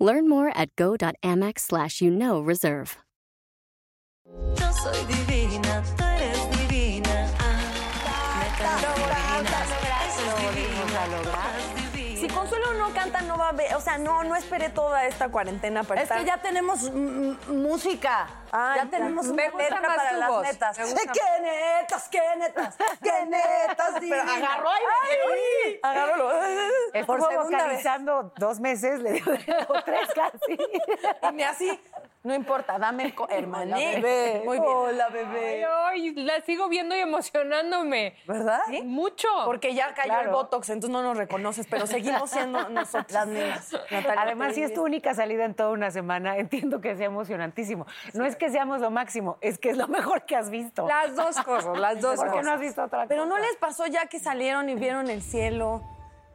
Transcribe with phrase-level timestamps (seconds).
[0.00, 2.96] Learn more at go.amex slash you know reserve.
[4.58, 7.28] Yo soy divina, tú eres divina.
[7.38, 8.99] Ah,
[12.90, 13.74] canta, no va a ver.
[13.74, 16.18] O sea, no, no esperé toda esta cuarentena para Es estar.
[16.18, 16.90] que ya tenemos
[17.48, 18.26] música.
[18.52, 20.42] Ya tenemos Me una letra para las voz.
[20.42, 20.78] netas.
[20.78, 22.76] Me ¡Qué netas, qué netas!
[23.02, 24.34] ¡Qué netas, divina!
[24.34, 24.82] agarró ahí,
[25.64, 25.80] ¡Ay!
[25.82, 26.32] Agárralo.
[26.92, 29.24] Estuvo Por segunda vocalizando dos meses, le dio
[29.84, 30.58] tres casi.
[31.28, 31.80] Y me así.
[32.22, 33.76] No importa, dame el co- hermana.
[33.76, 34.42] Bebé.
[34.44, 34.70] Muy bien.
[34.70, 35.64] Hola, bebé.
[35.64, 38.14] Ay, la sigo viendo y emocionándome.
[38.26, 38.60] ¿Verdad?
[38.84, 39.26] Mucho.
[39.46, 43.10] Porque ya cayó el Botox, entonces no nos reconoces, pero seguimos siendo nosotros.
[43.12, 43.72] Las niñas.
[43.90, 47.86] Natalia, Además, si es tu única salida en toda una semana, entiendo que sea emocionantísimo.
[48.12, 50.86] No es que seamos lo máximo, es que es lo mejor que has visto.
[50.86, 52.44] Las dos cosas, las dos ¿Por qué cosas.
[52.44, 53.34] no has visto otra Pero cosa?
[53.36, 55.82] no les pasó ya que salieron y vieron el cielo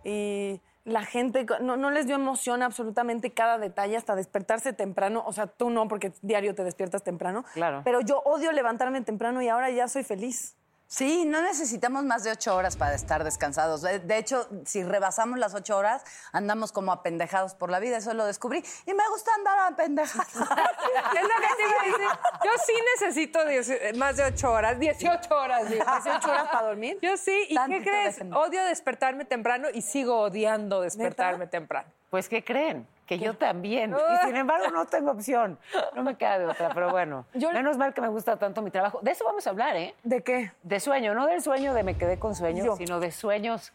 [0.03, 5.23] y la gente, no, no les dio emoción absolutamente cada detalle hasta despertarse temprano.
[5.25, 7.43] O sea, tú no, porque diario te despiertas temprano.
[7.53, 7.81] Claro.
[7.83, 10.55] Pero yo odio levantarme temprano y ahora ya soy feliz.
[10.87, 13.81] Sí, no necesitamos más de ocho horas para estar descansados.
[13.81, 17.97] De, hecho, si rebasamos las ocho horas, andamos como apendejados por la vida.
[17.97, 18.63] Eso lo descubrí.
[18.85, 20.25] Y me gusta andar apendejada.
[21.15, 22.07] Es lo que a decir.
[22.43, 25.69] Yo sí necesito dieci- más de ocho horas, 18 horas.
[25.69, 26.99] 18 horas para dormir.
[27.01, 27.45] Yo sí.
[27.49, 28.15] ¿Y Tantito qué crees?
[28.15, 28.37] déjenme.
[28.37, 31.89] Odio despertarme temprano y sigo odiando despertarme temprano.
[32.15, 32.87] Pues, ¿qué creen?
[33.05, 33.93] Que yo también.
[33.93, 35.59] Y sin embargo, no tengo opción.
[35.93, 37.25] No me queda de otra, pero bueno.
[37.33, 38.99] Menos mal que me gusta tanto mi trabajo.
[39.01, 39.93] De eso vamos a hablar, ¿eh?
[40.01, 40.53] ¿De qué?
[40.63, 42.77] De sueño, no del sueño de me quedé con sueño, Yo.
[42.77, 43.73] sino de sueños.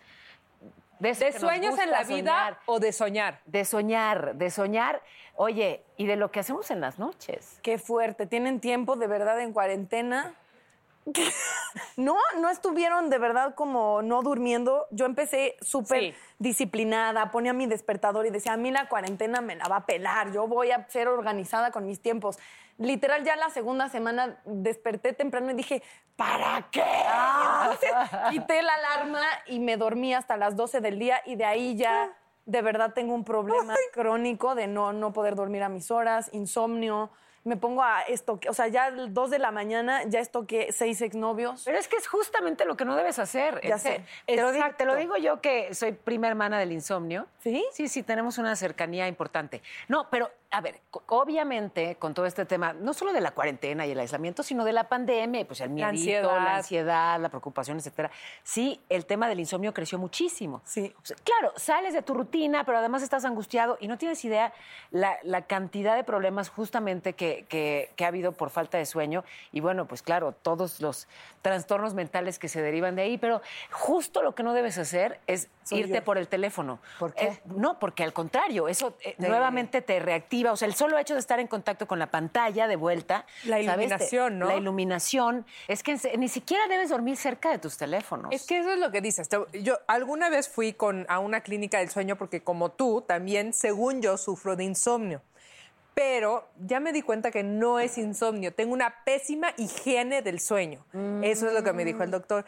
[1.00, 2.58] De, ¿De sueños en la vida soñar.
[2.64, 3.40] o de soñar?
[3.44, 5.02] De soñar, de soñar.
[5.36, 7.58] Oye, y de lo que hacemos en las noches.
[7.62, 8.24] Qué fuerte.
[8.24, 10.32] ¿Tienen tiempo de verdad en cuarentena?
[11.96, 14.86] No, no estuvieron de verdad como no durmiendo.
[14.90, 16.14] Yo empecé súper Sí.
[16.38, 20.32] disciplinada, ponía mi despertador y decía, a mí la cuarentena me la va a pelar,
[20.32, 22.38] yo voy a ser organizada con mis tiempos.
[22.78, 25.82] Literal, ya la segunda semana desperté temprano y dije,
[26.16, 26.82] ¿para qué?
[27.62, 27.90] Entonces,
[28.30, 32.10] quité la alarma y me dormí hasta las 12 del día y de ahí ya
[32.46, 37.10] de verdad tengo un problema crónico de no, no poder dormir a mis horas, insomnio.
[37.42, 41.62] Me pongo a esto, o sea, ya 2 de la mañana ya estoqué seis exnovios.
[41.64, 43.60] Pero es que es justamente lo que no debes hacer.
[43.66, 44.04] Ya Es- sé.
[44.26, 47.26] Te lo, digo, te lo digo yo que soy prima hermana del insomnio.
[47.38, 47.64] ¿Sí?
[47.72, 49.62] Sí, sí, tenemos una cercanía importante.
[49.88, 53.92] No, pero a ver, obviamente con todo este tema, no solo de la cuarentena y
[53.92, 56.34] el aislamiento, sino de la pandemia, pues el miedito, ansiedad.
[56.44, 58.10] la ansiedad, la preocupación, etcétera.
[58.42, 60.60] Sí, el tema del insomnio creció muchísimo.
[60.64, 60.92] Sí.
[61.00, 64.52] O sea, claro, sales de tu rutina, pero además estás angustiado y no tienes idea
[64.90, 69.24] la, la cantidad de problemas justamente que, que- que ha habido por falta de sueño.
[69.52, 71.06] Y bueno, pues claro, todos los
[71.42, 73.40] trastornos mentales que se derivan de ahí, pero
[73.70, 76.04] justo lo que no debes hacer es Soy irte yo.
[76.04, 76.80] por el teléfono.
[76.98, 77.26] ¿Por qué?
[77.26, 80.39] Eh, no, porque al contrario, eso eh, nuevamente te reactiva.
[80.48, 83.26] O sea, el solo hecho de estar en contacto con la pantalla de vuelta.
[83.44, 84.46] La iluminación, ¿no?
[84.46, 85.46] La iluminación.
[85.68, 88.32] Es que ni siquiera debes dormir cerca de tus teléfonos.
[88.32, 89.28] Es que eso es lo que dices.
[89.62, 94.02] Yo alguna vez fui con, a una clínica del sueño porque como tú, también, según
[94.02, 95.22] yo, sufro de insomnio.
[95.94, 98.54] Pero ya me di cuenta que no es insomnio.
[98.54, 100.84] Tengo una pésima higiene del sueño.
[101.22, 102.44] Eso es lo que me dijo el doctor.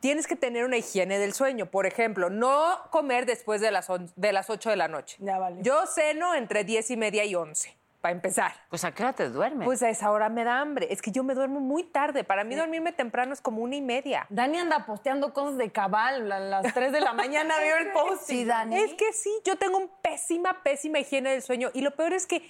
[0.00, 1.66] Tienes que tener una higiene del sueño.
[1.66, 5.16] Por ejemplo, no comer después de las, on- de las 8 de la noche.
[5.20, 5.56] Ya vale.
[5.62, 8.52] Yo ceno entre 10 y media y 11, para empezar.
[8.68, 9.64] Pues a qué hora te duermes.
[9.64, 10.86] Pues a esa hora me da hambre.
[10.90, 12.24] Es que yo me duermo muy tarde.
[12.24, 14.26] Para mí dormirme temprano es como una y media.
[14.28, 18.22] Dani anda posteando cosas de cabal a las 3 de la mañana, veo el post.
[18.26, 18.76] Sí, Dani.
[18.78, 21.70] Es que sí, yo tengo un pésima, pésima higiene del sueño.
[21.74, 22.42] Y lo peor es que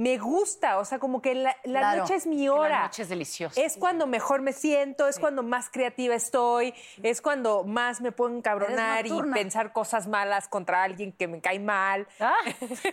[0.00, 2.82] me gusta, o sea, como que la, la Claro, noche es mi que la hora.
[2.84, 3.60] noche es deliciosa.
[3.60, 8.34] Es cuando mejor me siento, es cuando más creativa estoy, es cuando más me puedo
[8.34, 12.08] encabronar y pensar cosas malas contra alguien que me cae mal.
[12.18, 12.32] Ah,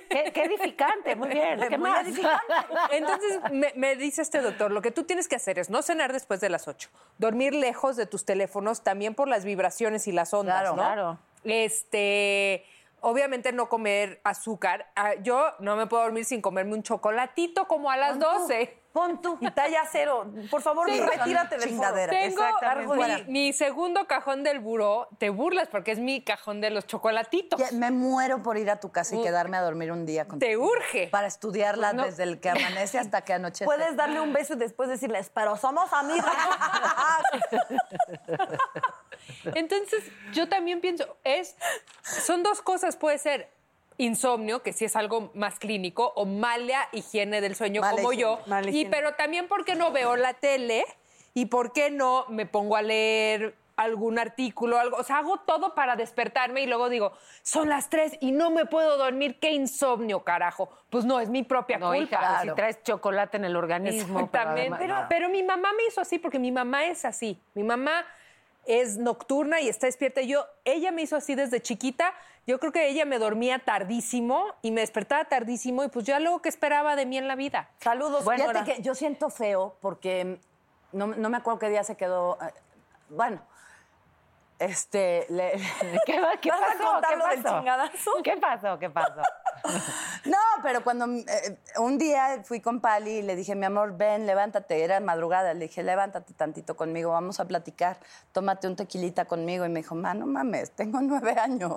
[0.10, 1.60] qué, qué edificante, muy bien.
[1.70, 2.06] ¿Qué Muy más?
[2.06, 2.54] edificante.
[2.92, 6.12] Entonces me, me dice este doctor, lo que tú tienes que hacer es no cenar
[6.12, 6.90] después de las 8,
[7.20, 10.84] dormir lejos de tus teléfonos, también por las vibraciones y las ondas, Claro, ¿no?
[10.84, 11.20] claro.
[11.46, 12.66] Este,
[13.02, 14.88] obviamente no comer azúcar.
[14.96, 18.82] Ah, Yo no me puedo dormir sin comerme un chocolatito como a las 12.
[18.94, 19.38] Pon tú.
[19.42, 20.26] Y talla cero.
[20.50, 22.16] Por favor, Sí, retírate del chingaderas.
[22.16, 22.28] foro.
[22.30, 23.24] Tengo Exactamente.
[23.26, 25.08] mi, mi segundo cajón del buró.
[25.20, 27.60] Te burlas porque es mi cajón de los chocolatitos.
[27.60, 30.50] Ya, Me muero por ir a tu casa y quedarme a dormir un día contigo.
[30.50, 31.10] Te urge.
[31.10, 32.06] Para estudiarla No.
[32.06, 33.66] desde el que amanece hasta que anochece.
[33.66, 36.26] Puedes darle un beso y después decirles, pero somos amigas.
[39.56, 40.04] Entonces,
[40.34, 41.56] yo también pienso, es,
[42.04, 43.50] son dos cosas, puede ser
[43.98, 48.32] insomnio, que sí es algo más clínico, o mala higiene del sueño Mala como higiene,
[48.32, 50.86] yo, mala y pero también porque no veo la tele
[51.34, 55.76] y por qué no me pongo a leer algún artículo, algo, o sea, hago todo
[55.76, 57.14] para despertarme y luego digo,
[57.44, 60.70] son las tres y no me puedo dormir, qué insomnio, carajo.
[60.90, 62.02] Pues no, es mi propia No, culpa.
[62.04, 64.20] hija, si traes chocolate en el organismo.
[64.20, 64.80] Exactamente.
[65.10, 67.40] pero mi mamá me hizo así porque mi mamá es así.
[67.54, 68.04] Mi mamá
[68.68, 70.22] es nocturna y está despierta.
[70.22, 72.14] Yo, ella me hizo así desde chiquita.
[72.46, 76.42] Yo creo que ella me dormía tardísimo y me despertaba tardísimo y pues ya luego
[76.42, 77.70] que esperaba de mí en la vida.
[77.82, 80.40] Saludos, Bueno, fíjate que yo siento feo porque
[80.92, 82.38] no, no me acuerdo qué día se quedó.
[82.42, 82.54] eh,
[83.10, 83.42] Bueno,
[84.60, 85.26] este.
[85.30, 85.52] le-
[86.06, 86.92] ¿Qué, va- qué ¿Vas a pasó?
[86.92, 87.58] contar ¿Qué del pasó?
[87.58, 88.12] chingadazo?
[88.24, 88.80] ¿Qué pasó?
[88.80, 89.22] ¿Qué pasó?
[90.26, 94.26] No, pero cuando eh, un día fui con Pali y le dije, mi amor, ven,
[94.28, 97.98] levántate, era madrugada, le dije, levántate tantito conmigo, vamos a platicar,
[98.34, 99.66] tómate un tequilita conmigo.
[99.66, 101.74] Y me dijo, ma, no mames, tengo nueve años.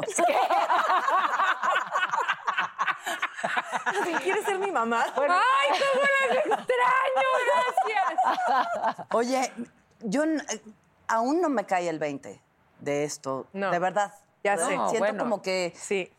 [4.22, 5.04] ¿Quieres ser mi mamá?
[5.16, 7.28] ¡Ay, cómo las extraño!
[7.86, 9.06] Gracias.
[9.12, 9.52] Oye,
[10.00, 10.38] yo eh,
[11.08, 12.40] aún no me cae el 20
[12.80, 13.70] de esto, No.
[13.70, 14.14] de verdad.
[14.42, 14.62] Ya ¿no?
[14.62, 14.68] sé.
[14.68, 15.22] Siento bueno.
[15.24, 16.10] como que Sí.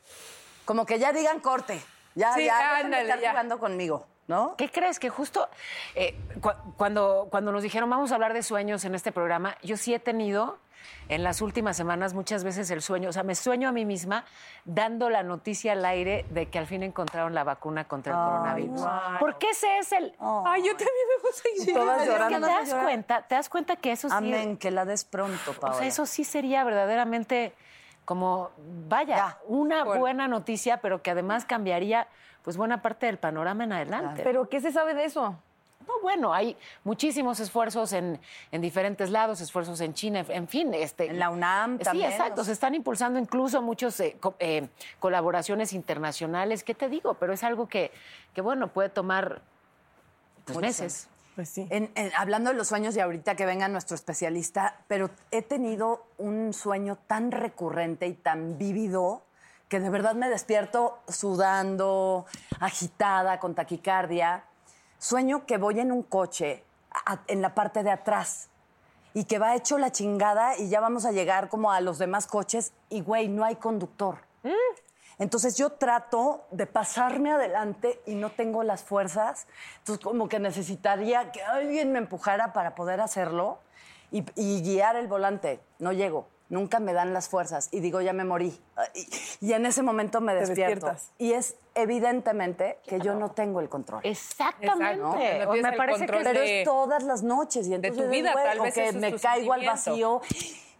[0.65, 1.81] como que ya digan corte.
[2.15, 3.29] Ya, Sí, ya, ándale, estar ya.
[3.31, 4.55] jugando conmigo, ¿no?
[4.55, 4.97] ¿Qué crees?
[4.97, 5.49] Que justo
[5.93, 9.75] eh, cu- cuando, cuando nos dijeron vamos a hablar de sueños en este programa, yo
[9.77, 10.57] sí he tenido
[11.09, 14.23] en las últimas semanas muchas veces el sueño, o sea, me sueño a mí misma
[14.65, 18.81] dando la noticia al aire de que al fin encontraron la vacuna contra el coronavirus.
[19.19, 20.15] Porque ese es el...
[20.45, 21.85] Ay, yo también me puse a llorar.
[21.97, 22.47] Todas llorando.
[22.47, 24.15] te das cuenta, te das cuenta que eso sí...
[24.15, 25.77] Amén, que la des pronto, O Paola.
[25.77, 27.53] sea, eso sí sería verdaderamente
[28.05, 28.49] como,
[28.87, 29.37] vaya, Ya.
[29.47, 29.99] una Bueno.
[30.01, 32.07] buena noticia, pero que además cambiaría
[32.43, 34.21] pues buena parte del panorama en adelante.
[34.23, 35.35] ¿Pero qué se sabe de eso?
[35.87, 38.19] No, bueno, hay muchísimos esfuerzos en,
[38.51, 40.73] en diferentes lados, esfuerzos en China, en fin.
[40.75, 42.41] Este, En la UNAM Sí, también, exacto.
[42.41, 44.67] o Se están impulsando incluso muchos eh, co- eh,
[44.99, 46.63] colaboraciones internacionales.
[46.63, 47.15] ¿Qué te digo?
[47.15, 47.91] Pero es algo que,
[48.35, 49.41] que bueno, puede tomar
[50.45, 51.07] pues, meses.
[51.35, 51.65] Pues sí.
[51.71, 56.05] En- en- hablando de los sueños y ahorita que venga nuestro especialista, pero he tenido
[56.19, 59.23] un sueño tan recurrente y tan vívido
[59.71, 62.25] que de verdad me despierto sudando,
[62.59, 64.43] agitada, con taquicardia.
[64.97, 66.65] Sueño que voy en un coche
[67.05, 68.49] a- en la parte de atrás
[69.13, 72.27] y que va hecho la chingada y ya vamos a llegar como a los demás
[72.27, 74.17] coches y güey, no hay conductor.
[75.19, 79.47] Entonces yo trato de pasarme adelante y no tengo las fuerzas.
[79.77, 83.59] Entonces como que necesitaría que alguien me empujara para poder hacerlo
[84.11, 85.61] y, y guiar el volante.
[85.79, 88.55] No llego, nunca me dan las fuerzas y digo ya me morí.
[88.93, 90.85] Y, y en ese momento me despierto.
[90.87, 91.11] despiertas.
[91.17, 94.01] Y es evidentemente que yo no tengo el control.
[94.03, 95.45] Exactamente.
[95.45, 98.33] No me parece que control Pero de- es todas las noches y entonces tu vida,
[98.33, 100.21] güey, tal o vez que me tu caigo al vacío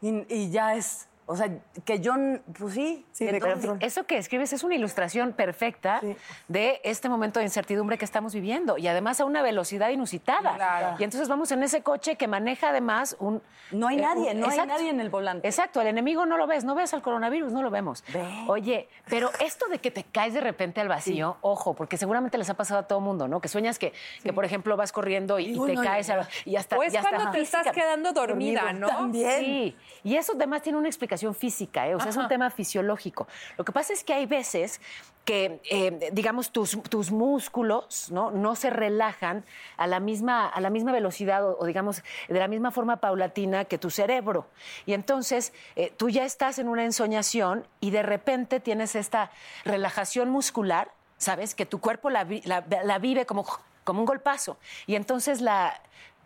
[0.02, 1.50] y, y ya es, o sea,
[1.86, 2.14] que yo,
[2.58, 3.78] pues sí, Sí, de entonces- control.
[3.82, 6.16] Eso que escribes es una ilustración perfecta Sí.
[6.48, 10.56] de este momento de incertidumbre que estamos viviendo y además a una velocidad inusitada.
[10.56, 10.96] Claro.
[11.00, 13.42] Y entonces vamos en ese coche que maneja además un...
[13.72, 15.48] No hay eh, nadie, un- no hay nadie en el volante.
[15.48, 18.04] Exacto, el enemigo no lo ves, no ves al coronavirus, no lo vemos.
[18.14, 18.26] Ve.
[18.48, 22.50] Oye, pero esto de que te caes de repente al vacío, ojo, porque seguramente les
[22.50, 23.40] ha pasado a todo mundo, ¿no?
[23.40, 26.16] Que sueñas que, que por ejemplo, vas corriendo y, te no, caes no.
[26.16, 26.78] al- y hasta...
[26.78, 28.88] O es y hasta cuando te estás quedando dormida, ¿no?
[28.88, 29.40] También.
[29.40, 31.96] Sí, y eso además tiene una explicación física, ¿eh?
[31.96, 33.28] o sea, es un tema fisiológico.
[33.58, 34.80] Lo que pasa es que hay veces
[35.26, 38.32] que, eh, digamos, tus, tus músculos ¿no?
[38.32, 39.46] no se relajan
[39.78, 43.66] a la misma, a la misma velocidad o, o, digamos, de la misma forma paulatina
[43.66, 44.48] que tu cerebro.
[44.88, 49.30] Y entonces eh, tú ya estás en una ensoñación y de repente tienes esta
[49.64, 51.54] relajación muscular, ¿sabes?
[51.54, 53.46] Que tu cuerpo la, la- la vive como,
[53.84, 54.58] como un golpazo.
[54.88, 55.80] Y entonces la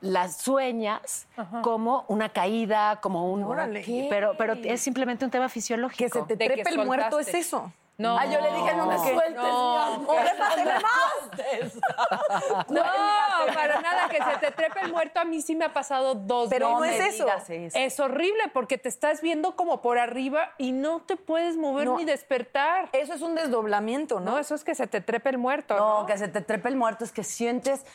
[0.05, 1.27] las sueñas
[1.61, 3.43] como una caída, como un...
[3.43, 3.83] Órale.
[4.09, 6.03] Pero, pero es simplemente un tema fisiológico.
[6.03, 7.39] Que se te trepe el muerto es soltaste.
[7.39, 7.73] eso.
[7.97, 8.17] No.
[8.17, 9.87] Ah, yo le dije, no me sueltes, No.
[9.87, 10.17] mi amor.
[10.17, 11.71] ¡Trépate más!
[12.69, 12.81] No,
[13.53, 15.19] para nada, que se te trepe el muerto.
[15.21, 17.25] A mí sí me ha pasado dos Pero no es eso.
[17.27, 17.77] eso.
[17.77, 21.97] Es horrible porque te estás viendo como por arriba y no te puedes mover No.
[21.97, 22.89] ni despertar.
[22.91, 24.31] Eso es un desdoblamiento, ¿no?
[24.31, 25.75] No, eso es que se te trepe el muerto.
[25.77, 27.85] No, No, que se te trepe el muerto, es que sientes,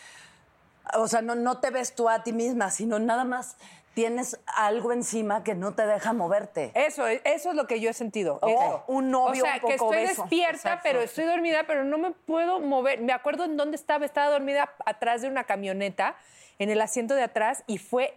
[0.96, 3.56] o sea, no, no te ves tú a ti misma, sino nada más
[3.94, 6.70] tienes algo encima que no te deja moverte.
[6.74, 8.38] Eso, es- eso es lo que yo he sentido.
[8.40, 8.48] Ok.
[8.50, 8.84] eso.
[8.86, 12.12] Un novio O sea, un poco que estoy despierta, pero estoy dormida, pero no me
[12.12, 13.00] puedo mover.
[13.00, 14.04] Me acuerdo en dónde estaba.
[14.06, 16.14] Estaba dormida atrás de una camioneta,
[16.60, 18.14] en el asiento de atrás, y fue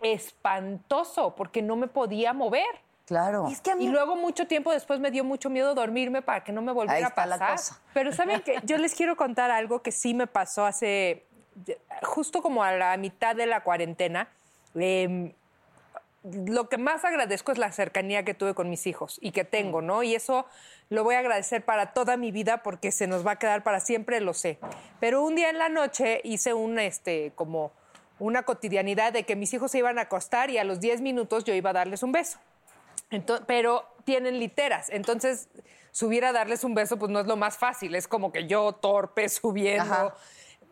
[0.54, 2.66] espantoso porque no me podía mover.
[3.06, 3.48] Claro.
[3.50, 6.44] Es que a mí Y luego mucho tiempo después me dio mucho miedo dormirme para
[6.44, 7.52] que no me volviera Ahí a la pasar.
[7.52, 7.82] cosa.
[7.94, 11.26] Pero saben que yo les quiero contar algo que sí me pasó hace
[12.04, 14.28] justo como a la mitad de la cuarentena.
[14.76, 15.34] Em,
[16.24, 19.82] lo que más agradezco es la cercanía que tuve con mis hijos y que tengo,
[19.82, 20.04] ¿no?
[20.04, 20.46] Y eso
[20.90, 23.82] lo voy a agradecer para toda mi vida porque se nos va a quedar para
[23.82, 24.58] siempre, lo sé.
[25.02, 27.72] Pero un día en la noche hice un, este, como
[28.20, 31.44] una cotidianidad de que mis hijos se iban a acostar y a los 10 minutos
[31.44, 32.40] yo iba a darles un beso.
[33.12, 35.50] Ento- pero tienen literas, entonces
[35.92, 38.72] subir a darles un beso pues no es lo más fácil, es como que yo
[38.74, 39.84] torpe subiendo.
[39.94, 40.16] Ajá.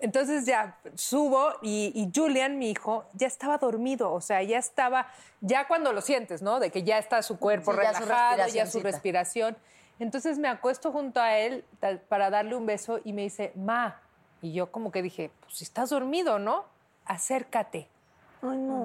[0.02, 5.08] Entonces ya subo y, y Julian, mi hijo, ya estaba dormido, o sea, ya estaba,
[5.42, 6.60] ya cuando lo sientes, ¿no?
[6.60, 9.58] De que ya está su cuerpo Sí, ya su relajado, ya su respiración.
[10.00, 11.64] Entonces me acuesto junto a él
[12.10, 14.02] para darle un beso y me dice, ma,
[14.42, 16.66] y yo como que dije, pues si estás dormido, ¿no?
[17.06, 17.88] Acércate.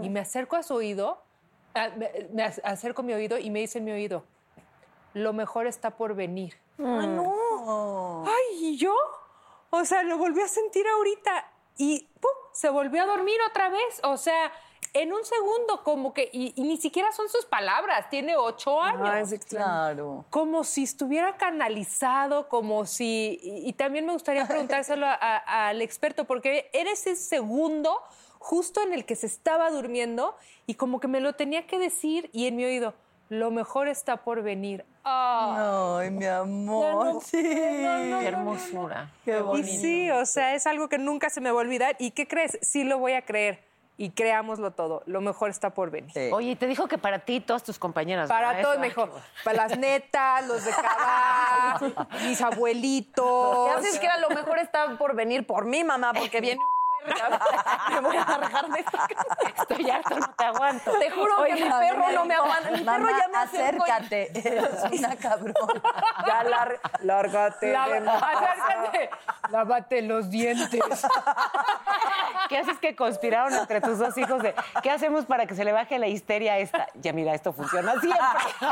[0.05, 1.23] Y me acerco a su oído,
[1.73, 4.25] a- me, me ac- acerco a mi oído y me dice en mi oído,
[5.15, 6.55] lo mejor está por venir.
[8.27, 8.95] Ay, ¿y yo?
[9.71, 12.31] O sea, lo volví a sentir ahorita y ¡pum!
[12.53, 14.01] se volvió a dormir otra vez.
[14.05, 14.53] O sea,
[14.95, 19.03] en un segundo, como que, y, y ni siquiera son sus palabras, tiene ocho años.
[19.11, 19.45] Ah, es.
[19.45, 20.25] Claro.
[20.31, 23.39] Como si estuviera canalizado, como si...
[23.43, 28.01] Y, y también me gustaría preguntárselo a- a- al experto, porque era ese segundo
[28.39, 32.31] justo en el que se estaba durmiendo y como que me lo tenía que decir
[32.33, 32.95] y en mi oído,
[33.29, 34.85] lo mejor está por venir.
[35.05, 35.99] Ah.
[36.01, 37.15] Ay, mi amor.
[37.15, 37.43] no, sí.
[37.43, 39.11] Qué hermosura.
[39.25, 39.69] Qué Y bonito.
[39.81, 41.97] sí, o sea, es algo que nunca se me va a olvidar.
[41.99, 42.59] ¿Y qué crees?
[42.63, 43.65] Sí lo voy a creer.
[43.99, 45.03] Y creámoslo todo.
[45.07, 46.13] Lo mejor está por venir.
[46.13, 46.29] Sí.
[46.31, 48.29] Oye, y te dijo que para ti y todas tus compañeras.
[48.29, 49.09] Para todos me dijo,
[49.43, 53.69] para las netas, los de Cabá, mis abuelitos.
[53.69, 56.13] ¿Qué haces que era lo mejor está por venir por mí, mamá?
[56.13, 56.61] Porque viene
[57.91, 59.37] me voy a largar de esta casa.
[59.63, 60.93] Estoy harto, no te aguanto.
[60.99, 62.71] Te juro que mi perro no me aguanta.
[62.71, 64.31] Mi perro ya me acércate.
[64.49, 65.55] Eres una cabrona.
[66.27, 67.67] Ya lar- lárgate.
[67.67, 67.75] Mí.
[67.75, 69.11] acércate,
[69.51, 70.81] lávate los dientes.
[72.49, 75.73] ¿Qué haces que conspiraron entre tus dos hijos de qué hacemos para que se le
[75.73, 76.87] baje la histeria a esta?
[76.95, 78.21] Ya mira, esto funciona siempre.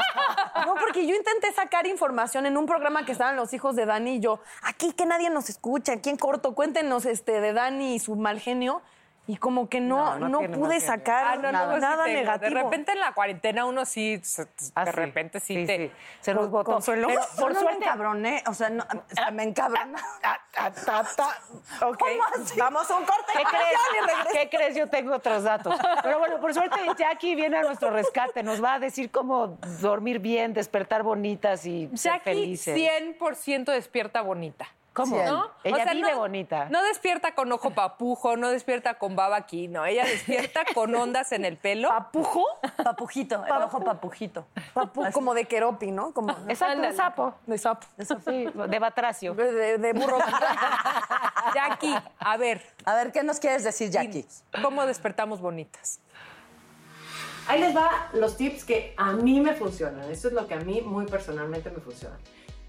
[0.66, 4.14] No, porque yo intenté sacar información en un programa que estaban los hijos de Dani
[4.14, 4.40] y yo.
[4.62, 8.40] Aquí que nadie nos escucha, aquí en corto, cuéntenos este, de Dani y su mal
[8.40, 8.83] genio.
[9.26, 12.50] Y como que no, No, no no, tiene pude sacar Ah, no, nada, sí negativo.
[12.56, 14.97] De repente en la cuarentena uno sí, se- Ah, de sí.
[14.99, 15.76] repente sí, Sí, te...
[15.88, 15.92] sí.
[16.21, 16.73] Se nos botó.
[16.73, 17.06] Consuelo.
[17.09, 17.85] Pero por no me suerte.
[17.87, 19.94] encabroné, o sea, no, o sea, me encabroné.
[21.83, 22.02] Ok.
[22.59, 24.26] Vamos a un corte ¿Qué y crees?
[24.33, 24.76] ¿Qué crees?
[24.76, 25.75] Yo tengo otros datos.
[26.02, 28.42] Pero bueno, por suerte Jackie viene a nuestro rescate.
[28.42, 32.76] Nos va a decir cómo dormir bien, despertar bonitas y ser Jackie felices.
[32.76, 34.66] 100% despierta bonita.
[34.94, 35.16] ¿Cómo?
[35.24, 35.50] ¿No?
[35.64, 36.68] Ella O sea, vive no- bonita.
[36.70, 39.84] No despierta con ojo papujo, no despierta con baba aquí, no.
[39.84, 41.88] Ella despierta con ondas en el pelo.
[41.88, 42.44] ¿Papujo?
[42.82, 44.46] Papujito, el ojo papujito.
[44.72, 46.12] Papu, como de Keropi, ¿no?
[46.12, 47.34] Como Exacto, de sapo.
[47.46, 47.86] de sapo.
[48.24, 49.34] Sí, de batracio.
[49.34, 50.18] De, de- de burro.
[51.54, 54.24] Jackie, a ver, A ver, ¿qué nos quieres decir, Jackie?
[54.62, 56.00] ¿cómo despertamos bonitas?
[57.48, 60.10] Ahí les va los tips que a mí me funcionan.
[60.10, 62.16] Esto es lo que a mí muy personalmente me funciona.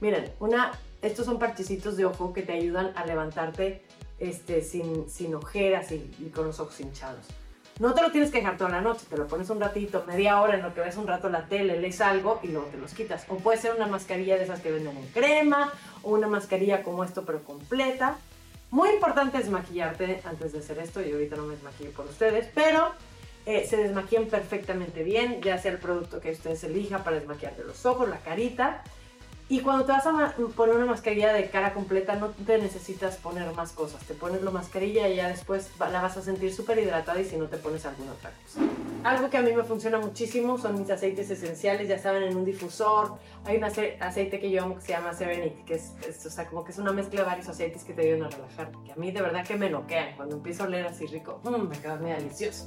[0.01, 0.71] Miren, una,
[1.01, 3.83] estos son parchecitos de ojo que te ayudan a levantarte
[4.19, 7.25] este, sin, sin ojeras y, y con los ojos hinchados.
[7.77, 10.41] No te lo tienes que dejar toda la noche, te lo pones un ratito, media
[10.41, 12.93] hora en lo que ves un rato la tele, lees algo y luego te los
[12.93, 13.25] quitas.
[13.27, 17.03] O puede ser una mascarilla de esas que venden en crema o una mascarilla como
[17.03, 18.17] esto pero completa.
[18.71, 21.01] Muy importante es maquillarte antes de hacer esto.
[21.01, 22.91] Yo ahorita no me desmaquillo por ustedes, pero
[23.45, 27.85] eh, se desmaquillan perfectamente bien, ya sea el producto que ustedes elijan para desmaquillarte los
[27.85, 28.83] ojos, la carita.
[29.47, 33.53] Y cuando te vas a poner una mascarilla de cara completa, no te necesitas poner
[33.53, 34.03] más cosas.
[34.05, 37.37] Te pones la mascarilla y ya después la vas a sentir súper hidratada y si
[37.37, 38.59] no te pones alguna otra cosa.
[39.03, 42.43] Algo que a mí me funciona muchísimo son mis aceites esenciales, ya saben, en un
[42.43, 43.19] difusor.
[43.45, 46.29] Hay un ace- aceite que yo amo que se llama Serenity, que es, es, o
[46.31, 48.71] sea, como que es una mezcla de varios aceites que te ayudan a relajar.
[48.83, 50.15] Que a mí de verdad que me noquean.
[50.15, 52.65] Cuando empiezo a oler así rico, mmm, me queda muy delicioso.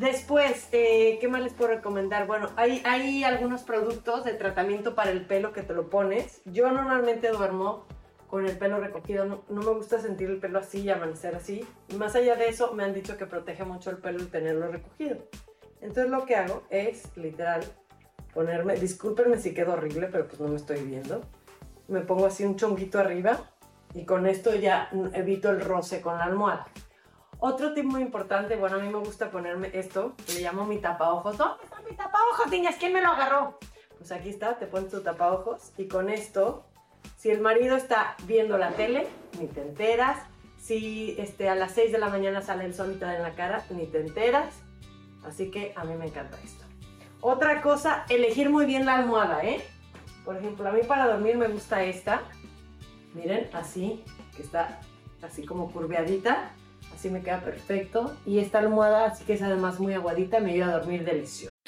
[0.00, 2.26] Después, eh, ¿qué más les puedo recomendar?
[2.26, 6.40] Bueno, hay, algunos productos de tratamiento para el pelo que te lo pones.
[6.46, 7.84] Yo normalmente duermo
[8.26, 9.26] con el pelo recogido.
[9.26, 11.66] No, me gusta sentir el pelo así y amanecer así.
[11.98, 15.18] Más allá de eso, me han dicho que protege mucho el pelo el tenerlo recogido.
[15.82, 17.62] Entonces lo que hago es, literal,
[18.32, 21.20] ponerme, discúlpenme si quedo horrible, pero pues no me estoy viendo.
[21.88, 23.38] Me pongo así un chonguito arriba
[23.92, 26.68] y con esto ya evito el roce con la almohada.
[27.42, 30.76] Otro tip muy importante, bueno, a mí me gusta ponerme esto, que le llamo mi
[30.76, 31.38] tapaojos.
[31.38, 32.76] ¿Dónde está mi tapaojos, niñas?
[32.78, 33.58] ¿Quién me lo agarró?
[33.96, 36.66] Pues aquí está, te pones tu tapaojos y con esto,
[37.16, 39.06] si el marido está viendo la tele,
[39.38, 40.18] ni te enteras.
[40.58, 43.22] Si este, a las 6 de la mañana sale el sol y te da en
[43.22, 44.54] la cara, ni te enteras.
[45.24, 46.64] Así que a mí me encanta esto.
[47.22, 49.62] Otra cosa, elegir muy bien la almohada, ¿eh?
[50.26, 52.22] Por ejemplo, a mí para dormir me gusta esta.
[53.14, 54.04] Miren, así,
[54.36, 54.80] que está
[55.22, 56.52] así como curveadita.
[57.00, 58.14] Así me queda perfecto.
[58.26, 61.49] Y esta almohada, así que es además muy aguadita, me ayuda a dormir delicioso.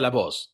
[0.00, 0.53] la voz.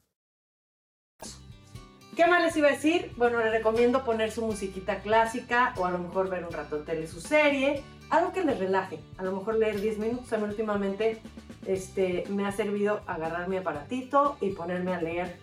[2.15, 3.13] ¿Qué más les iba a decir?
[3.15, 6.83] Bueno, les recomiendo poner su musiquita clásica o a lo mejor ver un rato en
[6.83, 8.99] tele su serie, algo que les relaje.
[9.17, 10.33] A lo mejor leer 10 minutos.
[10.33, 11.21] A mí últimamente
[11.65, 15.37] este, me ha servido agarrar mi aparatito y ponerme a leer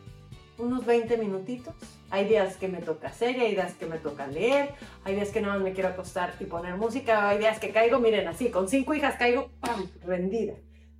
[0.58, 1.74] unos 20 minutitos.
[2.10, 5.40] Hay días que me toca serie, hay días que me toca leer, hay días que
[5.40, 8.92] no me quiero acostar y poner música, hay días que caigo, miren así, con cinco
[8.94, 10.54] hijas caigo, ¡pam!, rendida.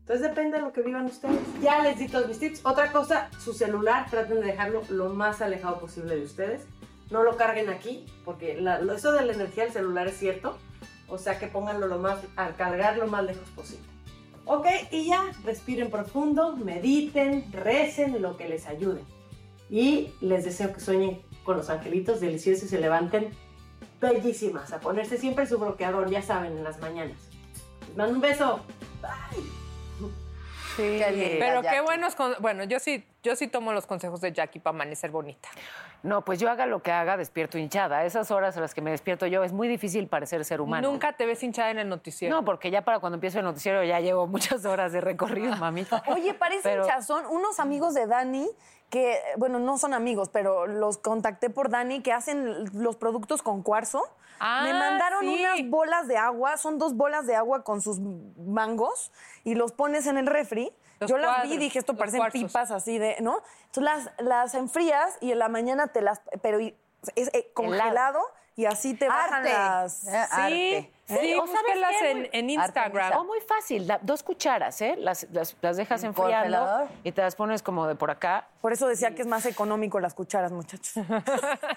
[0.09, 1.39] Entonces depende de lo que vivan ustedes.
[1.63, 2.61] Ya les di todos mis tips.
[2.65, 6.63] Otra cosa, su celular, traten de dejarlo lo más alejado posible de ustedes.
[7.11, 10.57] No lo carguen aquí, porque la- eso de la energía del celular es cierto.
[11.09, 13.85] O sea que pónganlo lo más, al cargar lo más lejos posible.
[14.47, 19.03] Ok, y ya, respiren profundo, mediten, recen lo que les ayude.
[19.69, 23.29] Y les deseo que sueñen con los angelitos deliciosos y se levanten
[24.01, 24.73] bellísimas.
[24.73, 27.19] A ponerse siempre su bloqueador, ya saben, en las mañanas.
[27.89, 28.61] Les mando un beso.
[29.03, 29.58] Bye.
[30.83, 31.07] Linda,
[31.39, 32.15] Pero qué buenos.
[32.15, 35.49] con- Bueno, yo sí, yo sí tomo los consejos de Jackie para amanecer bonita.
[36.05, 38.05] No, pues yo haga lo que haga, despierto hinchada.
[38.05, 40.89] Esas horas a las que me despierto yo es muy difícil parecer ser humano.
[40.91, 42.35] Nunca te ves hinchada en el noticiero.
[42.37, 46.03] No, porque ya para cuando empiezo el noticiero ya llevo muchas horas de recorrido, mamita.
[46.07, 47.27] Oye, parece Pero- hinchazón.
[47.27, 48.49] Unos amigos de Dani
[48.91, 53.63] que, bueno, no son amigos, pero los contacté por Dani que hacen los productos con
[53.63, 54.03] cuarzo.
[54.41, 55.37] Ah, Me mandaron sí.
[55.41, 59.13] unas bolas de agua, son dos bolas de agua con sus mangos
[59.45, 60.73] y los pones en el refri.
[61.01, 62.41] Los Yo las vi y dije, esto parecen cuarzos.
[62.43, 63.43] pipas así de, ¿no?
[63.67, 66.77] Entonces las, las enfrías y en la mañana te las, pero y-
[67.15, 68.21] es eh, congelado
[68.57, 69.53] y así te bajan Arte.
[69.53, 70.07] las...
[70.09, 70.93] Eh, arte.
[71.09, 72.11] Sí, ¿O sabes búsquenlas qué?
[72.11, 73.17] en, en Instagram.
[73.19, 74.95] O muy fácil, da- dos cucharas, ¿eh?
[74.99, 76.89] Las, las, las dejas ¿En enfriando congelador?
[77.03, 78.47] y te las pones como de por acá.
[78.61, 80.93] Por eso decía que es más económico las cucharadas, muchachos.
[81.07, 81.11] Pero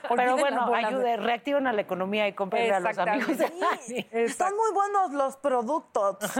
[0.09, 3.37] Olviden bueno, bolas ayude, reactivan a la economía y compren a los amigos.
[3.85, 6.17] Sí, están muy buenos los productos.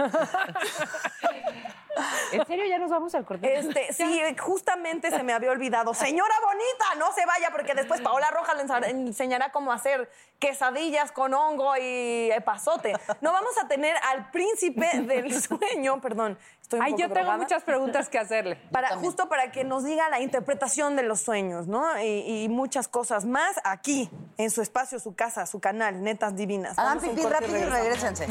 [2.32, 3.58] ¿En serio ya nos vamos al corte?
[3.58, 5.94] Este, sí, justamente se me había olvidado.
[5.94, 11.34] Señora bonita, no se vaya porque después Paola Roja le enseñará cómo hacer quesadillas con
[11.34, 12.94] hongo y epazote.
[13.20, 16.38] No vamos a tener al príncipe del sueño, perdón.
[16.60, 18.56] Estoy un Ay, poco yo tengo muchas preguntas que hacerle.
[18.72, 22.00] Para, justo para que nos diga la interpretación de los sueños, ¿no?
[22.02, 26.78] Y, y muchas cosas más aquí, en su espacio, su casa, su canal, Netas Divinas.
[26.78, 28.18] Hagan Vamos a un pipí rápido y regresamos.
[28.18, 28.26] regrésense.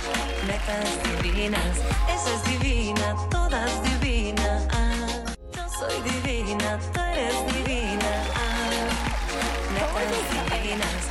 [0.00, 0.40] 100%.
[0.42, 0.46] divina.
[0.46, 1.76] Netas divinas,
[2.08, 4.66] esa es divina, todas divinas.
[5.54, 7.69] Yo soy divina, tú eres divina.
[10.70, 11.10] Divinas,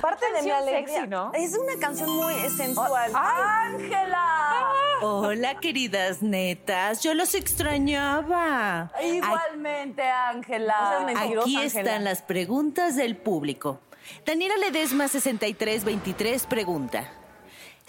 [0.00, 0.86] Parte de mi alegría.
[0.86, 1.32] sexy, ¿no?
[1.34, 3.12] Es una canción muy sensual.
[3.14, 4.66] ¡Ángela!
[5.02, 7.02] Hola, queridas netas.
[7.02, 8.90] Yo los extrañaba.
[9.02, 11.06] Igualmente, Ángela.
[11.16, 13.80] Aquí están las preguntas del público.
[14.26, 17.19] Daniela Ledesma 6323 pregunta.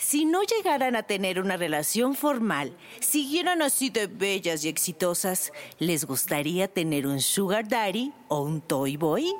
[0.03, 6.05] Si no llegaran a tener una relación formal, siguieran así de bellas y exitosas, ¿les
[6.05, 9.31] gustaría tener un sugar daddy o un toy boy?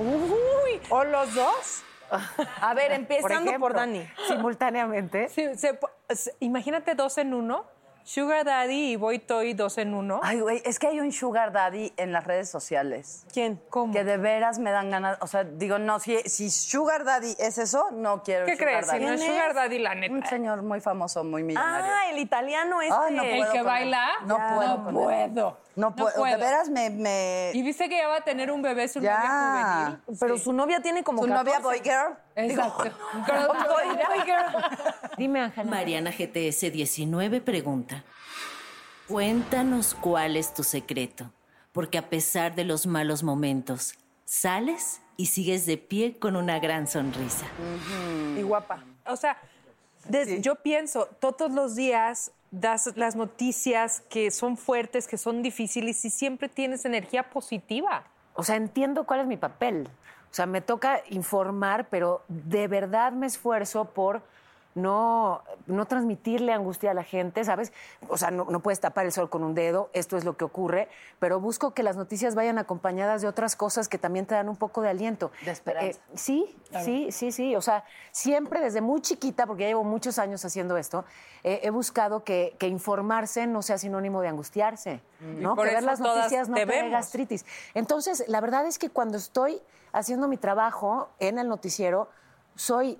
[0.00, 0.80] Uy.
[0.88, 1.82] ¿O los dos?
[2.60, 4.02] A ver, empezando por, ejemplo, Dani.
[4.26, 5.28] Simultáneamente.
[5.28, 7.64] Sí, se po- se- imagínate dos en uno.
[8.04, 10.20] Sugar Daddy y Boy Toy dos en uno.
[10.22, 13.24] Ay, güey, es que hay un sugar daddy en las redes sociales.
[13.32, 13.60] ¿Quién?
[13.70, 13.92] ¿Cómo?
[13.92, 17.58] Que de veras me dan ganas, o sea, digo, no, si, si sugar daddy es
[17.58, 18.90] eso, no quiero ¿Qué sugar crees?
[18.90, 19.54] Si no es ¿Quién Sugar?
[19.54, 20.28] Daddy, la Un neta.
[20.28, 21.92] señor muy famoso, muy millonario.
[21.92, 22.94] Ah, el italiano este.
[22.98, 24.08] Ay, no ¿El puedo que con baila?
[24.26, 24.54] No Ya.
[24.56, 25.58] puedo No puedo.
[25.74, 26.90] No puedo, de veras me...
[26.90, 27.50] me...
[27.54, 29.18] Y viste que ya va a tener un bebé, su Ya.
[29.18, 30.18] novia juvenil.
[30.20, 31.62] Pero su novia tiene como ¿Tu novia 14.
[31.62, 32.18] boy girl?
[32.36, 32.90] Exacto.
[35.16, 35.70] Dime, Ángela.
[35.70, 38.04] Mariana GTS 19 pregunta.
[39.08, 41.30] Cuéntanos cuál es tu secreto,
[41.72, 46.86] porque a pesar de los malos momentos, sales y sigues de pie con una gran
[46.86, 47.46] sonrisa.
[48.36, 48.84] Y guapa.
[49.06, 49.36] O sea,
[50.40, 56.10] yo pienso, todos los días das las noticias que son fuertes, que son difíciles y
[56.10, 58.04] siempre tienes energía positiva.
[58.34, 59.88] O sea, entiendo cuál es mi papel.
[60.30, 64.22] O sea, me toca informar, pero de verdad me esfuerzo por
[64.74, 67.72] no, no transmitirle angustia a la gente, ¿sabes?
[68.08, 70.44] O sea, no, no puedes tapar el sol con un dedo, esto es lo que
[70.44, 74.48] ocurre, pero busco que las noticias vayan acompañadas de otras cosas que también te dan
[74.48, 75.30] un poco de aliento.
[75.44, 75.98] De esperanza.
[75.98, 77.56] Eh, sí, sí, sí, sí.
[77.56, 81.04] O sea, siempre desde muy chiquita, porque ya llevo muchos años haciendo esto,
[81.44, 85.54] eh, he buscado que, que informarse no sea sinónimo de angustiarse, ¿no?
[85.54, 87.44] por que ver las noticias no te dé gastritis.
[87.74, 89.60] Entonces, la verdad es que cuando estoy
[89.92, 92.08] haciendo mi trabajo en el noticiero,
[92.54, 92.98] soy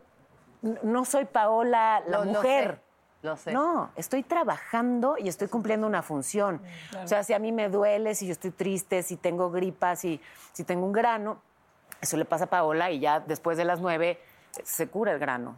[0.62, 2.80] no soy Paola la mujer.
[3.20, 3.52] sé, lo sé.
[3.52, 6.60] No, estoy trabajando y estoy cumpliendo una función.
[7.02, 10.20] O sea, si a mí me duele, si yo estoy triste, si tengo gripa, si,
[10.52, 11.38] si tengo un grano,
[12.00, 14.20] eso le pasa a Paola y ya después de las nueve
[14.64, 15.56] se cura el grano.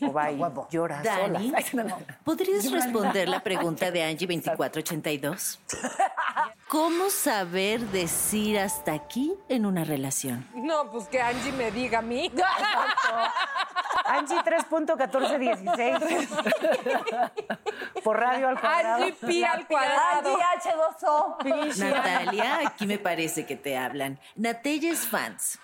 [0.00, 0.40] O va y
[0.70, 1.98] llora Dani, sola.
[2.24, 5.60] ¿podrías responder la pregunta de Angie 2482?
[6.68, 10.48] ¿Cómo saber decir hasta aquí en una relación?
[10.54, 12.32] No, pues que Angie me diga a mí.
[14.04, 16.28] Angie 3.1416.
[18.02, 19.04] Por radio al cuadrado.
[19.04, 20.38] Angie Pi al cuadrado.
[20.38, 21.76] H2O.
[21.78, 24.18] Natalia, aquí me parece que te hablan.
[24.36, 25.58] Natelles Fans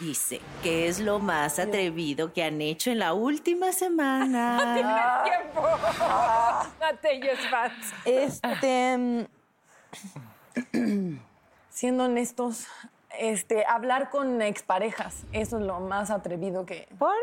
[0.00, 5.24] dice que es lo más atrevido que han hecho en la última semana.
[5.52, 5.66] tiempo.
[6.80, 7.92] Natellas fans.
[8.04, 9.26] Este.
[10.72, 10.72] mm,
[11.70, 12.66] siendo honestos,
[13.18, 16.88] este, hablar con exparejas, eso es lo más atrevido que.
[16.98, 17.14] ¿Por?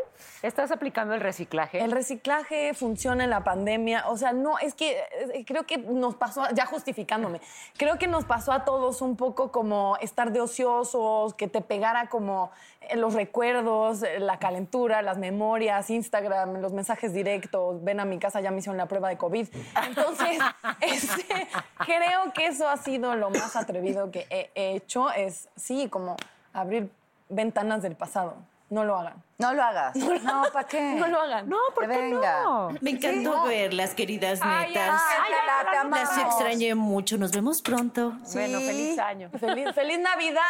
[0.41, 1.83] ¿Estás aplicando el reciclaje?
[1.83, 4.07] El reciclaje funciona en la pandemia.
[4.07, 4.99] O sea, no, es que
[5.33, 7.41] eh, creo que nos pasó, a- ya justificándome,
[7.77, 12.07] creo que nos pasó a todos un poco como estar de ociosos, que te pegara
[12.09, 12.51] como
[12.95, 18.41] los recuerdos, eh, la calentura, las memorias, Instagram, los mensajes directos, ven a mi casa,
[18.41, 19.47] ya me hicieron la prueba de COVID.
[19.87, 20.37] Entonces,
[20.81, 21.47] este,
[21.85, 26.15] creo que eso ha sido lo más atrevido que he hecho, es, sí, como
[26.53, 26.89] abrir
[27.29, 28.35] ventanas del pasado.
[28.75, 29.23] No lo hagan.
[29.37, 29.95] No lo hagas.
[30.23, 30.81] No, ¿para qué?
[30.95, 31.47] No lo hagan.
[31.47, 32.43] No, ¿por Que qué venga.
[32.43, 32.69] no?
[32.81, 35.01] Me encantó verlas, queridas Ay, netas.
[35.01, 37.17] Ángela, te Las extrañé mucho.
[37.17, 38.13] Nos vemos pronto.
[38.33, 39.29] Bueno, feliz año.
[39.39, 40.41] Feliz, feliz Navidad,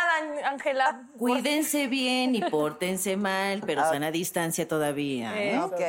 [0.46, 1.02] Ángela.
[1.20, 5.36] Cuídense bien y pórtense mal, pero sana distancia todavía.
[5.40, 5.60] ¿eh?
[5.60, 5.80] Ok.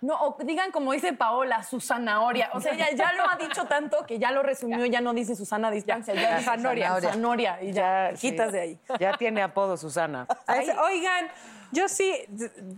[0.00, 2.48] No, o digan como dice Paola, su zanahoria.
[2.54, 5.36] O sea, ella ya lo ha dicho tanto que ya lo resumió, ya no dice
[5.36, 6.98] Susana a distancia, ya, dice Zanoria.
[7.02, 7.62] Zanoria.
[7.62, 8.30] y ya, sí.
[8.30, 8.80] quitas de ahí.
[8.98, 10.26] Ya tiene apodo Susana.
[10.48, 11.28] Es- Oigan,
[11.72, 12.14] yo sí,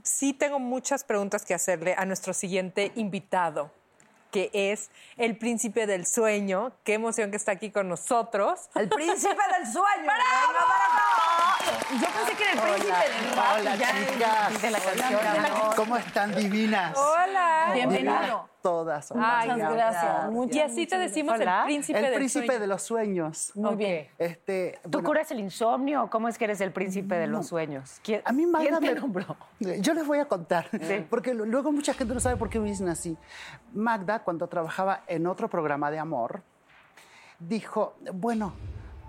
[0.02, 3.70] sí tengo muchas preguntas que hacerle a nuestro siguiente invitado,
[4.30, 6.72] que es el príncipe del sueño.
[6.84, 8.70] Qué emoción que está aquí con nosotros.
[8.74, 10.12] El príncipe del sueño.
[12.00, 13.46] Yo pensé que era el príncipe del rap.
[13.60, 14.50] Hola, ya chicas.
[14.50, 15.20] dice la canción.
[15.76, 16.96] ¿Cómo están divinas?
[16.98, 17.70] Hola.
[17.74, 18.48] Bienvenido.
[18.62, 19.12] Todas.
[19.14, 20.30] Ay, Muchas gracias.
[20.30, 21.60] Muchas, Y así te decimos Hola.
[21.60, 22.60] el príncipe El del príncipe sueño.
[22.60, 23.52] de los sueños.
[23.54, 24.08] Muy bien.
[24.18, 27.46] Este, ¿Tú bueno, curas el insomnio o cómo es que eres el príncipe de los
[27.46, 28.00] sueños?
[28.02, 29.36] ¿Quién, a mí Magda ¿quién te me- nombró?
[29.60, 30.68] Yo les voy a contar,
[31.10, 33.16] porque lo- luego mucha gente no sabe por qué me dicen así.
[33.74, 36.42] Magda, cuando trabajaba en otro programa de amor,
[37.38, 38.54] dijo, bueno,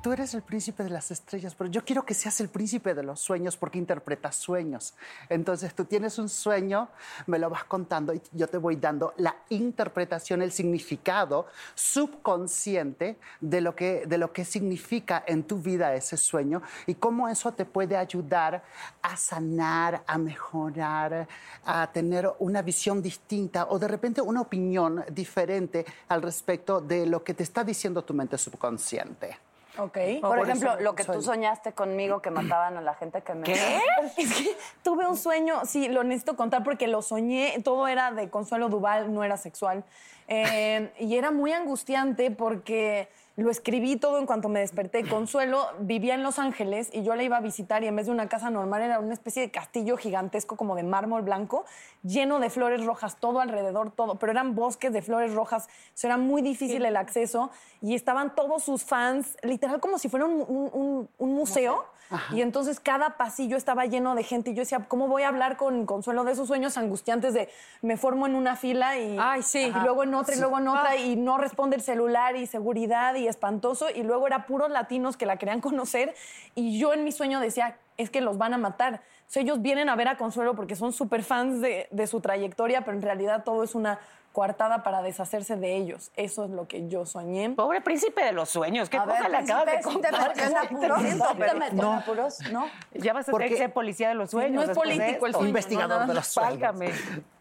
[0.05, 3.01] tú eres el príncipe de las estrellas, pero yo quiero que seas el príncipe de
[3.01, 4.93] los sueños porque interpretas sueños.
[5.29, 6.89] Entonces tú tienes un sueño,
[7.25, 13.61] me lo vas contando y yo te voy dando la interpretación, el significado subconsciente de
[13.61, 17.65] lo que, de lo que significa en tu vida ese sueño y cómo eso te
[17.65, 18.63] puede ayudar
[19.01, 21.27] a sanar, a mejorar,
[21.65, 27.23] a tener una visión distinta o de repente una opinión diferente al respecto de lo
[27.23, 29.39] que te está diciendo tu mente subconsciente.
[29.77, 29.97] Ok.
[30.21, 33.43] Por, ejemplo, lo que tú soñaste conmigo que mataban a la gente que me...
[33.43, 33.79] ¿Qué?
[34.17, 38.29] Es que tuve un sueño, sí, lo necesito contar porque lo soñé, todo era de
[38.29, 39.83] Consuelo Duval, no era sexual.
[40.27, 45.03] Eh, y era muy angustiante porque lo escribí todo en cuanto me desperté.
[45.07, 48.13] Consuelo vivía en Los Ángeles y yo la iba a visitar y en vez de
[48.13, 51.65] una casa normal era una especie de castillo gigantesco como de mármol blanco,
[52.03, 54.15] lleno de flores rojas, todo alrededor, todo.
[54.15, 58.35] Pero eran bosques de flores rojas, o sea, era muy difícil el acceso y estaban
[58.35, 61.85] todos sus fans, literal como si fuera un, un- un- un museo.
[62.31, 65.57] Y entonces cada pasillo estaba lleno de gente y yo decía, ¿cómo voy a hablar
[65.57, 67.49] con Consuelo de esos sueños angustiantes de
[67.81, 69.59] me formo en una fila y, Ay, sí.
[69.75, 73.15] y luego en otra y luego en otra y no responde el celular y seguridad
[73.15, 76.13] y espantoso y luego era puros latinos que la querían conocer
[76.53, 79.01] y yo en mi sueño decía, es que los van a matar.
[79.27, 82.85] Sea, ellos vienen a ver a Consuelo porque son súper fans de, de su trayectoria,
[82.85, 83.99] pero en realidad todo es una
[84.35, 86.11] coartada para deshacerse de ellos.
[86.17, 87.51] Eso es lo que yo soñé.
[87.51, 90.11] Pobre príncipe de los sueños, ¿qué A cosa ver, le acabas de príncipe, ¿sí te
[90.11, 91.63] contar?
[91.71, 92.39] en apuros?
[92.51, 92.67] ¿No?
[92.93, 94.53] Ya vas a tener que ser policía de los sueños.
[94.53, 96.51] no es de político el sueño, Investigador no, de los sueños.
[96.59, 96.91] Válgame.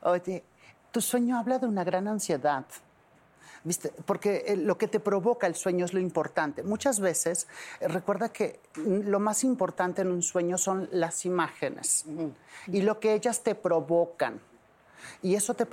[0.02, 0.44] Oye,
[0.92, 2.64] tu sueño habla de una gran ansiedad.
[3.64, 3.92] ¿Viste?
[4.07, 6.62] Porque eh, lo que te provoca el sueño es lo importante.
[6.62, 7.48] Muchas veces,
[7.80, 12.04] eh, recuerda que mm, lo más importante en un sueño son las imágenes
[12.68, 14.40] y lo que ellas te provocan.
[15.23, 15.67] Y eso te,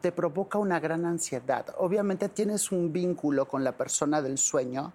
[0.00, 1.66] te provoca una gran ansiedad.
[1.78, 4.92] Obviamente tienes un vínculo con la persona del sueño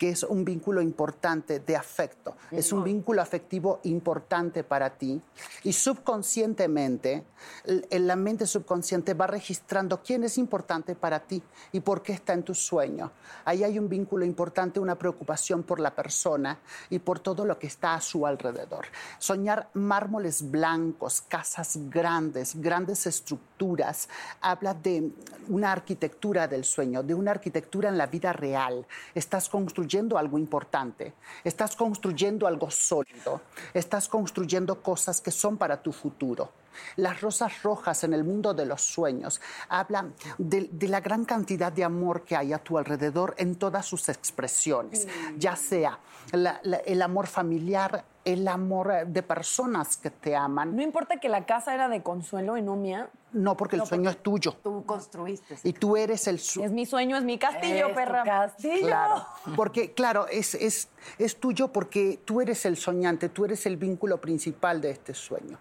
[0.00, 5.20] que es un vínculo importante de afecto, es un vínculo afectivo importante para ti
[5.62, 7.22] y subconscientemente,
[7.66, 12.32] en la mente subconsciente va registrando quién es importante para ti y por qué está
[12.32, 13.12] en tu sueño.
[13.44, 16.58] Ahí hay un vínculo importante, una preocupación por la persona
[16.88, 18.86] y por todo lo que está a su alrededor.
[19.18, 24.08] Soñar mármoles blancos, casas grandes, grandes estructuras,
[24.40, 25.12] habla de
[25.48, 28.86] una arquitectura del sueño, de una arquitectura en la vida real.
[29.14, 33.40] Estás construyendo algo importante, estás construyendo algo sólido,
[33.74, 36.52] estás construyendo cosas que son para tu futuro.
[36.96, 41.72] Las rosas rojas en el mundo de los sueños hablan de, de la gran cantidad
[41.72, 45.98] de amor que hay a tu alrededor en todas sus expresiones, ya sea
[46.32, 50.74] la- la- el amor familiar, el amor de personas que te aman.
[50.76, 53.08] No importa que la casa era de Consuelo y no mía.
[53.32, 55.56] No, porque el sueño es tuyo Tú construiste.
[55.62, 56.66] y tú eres el sueño.
[56.66, 58.22] Es mi sueño, es mi castillo, Es tu perra.
[58.24, 58.86] castillo.
[58.88, 59.24] Claro,
[59.56, 60.88] porque claro, es, es,
[61.18, 65.58] es tuyo porque tú eres el soñante, tú eres el vínculo principal de este sueño.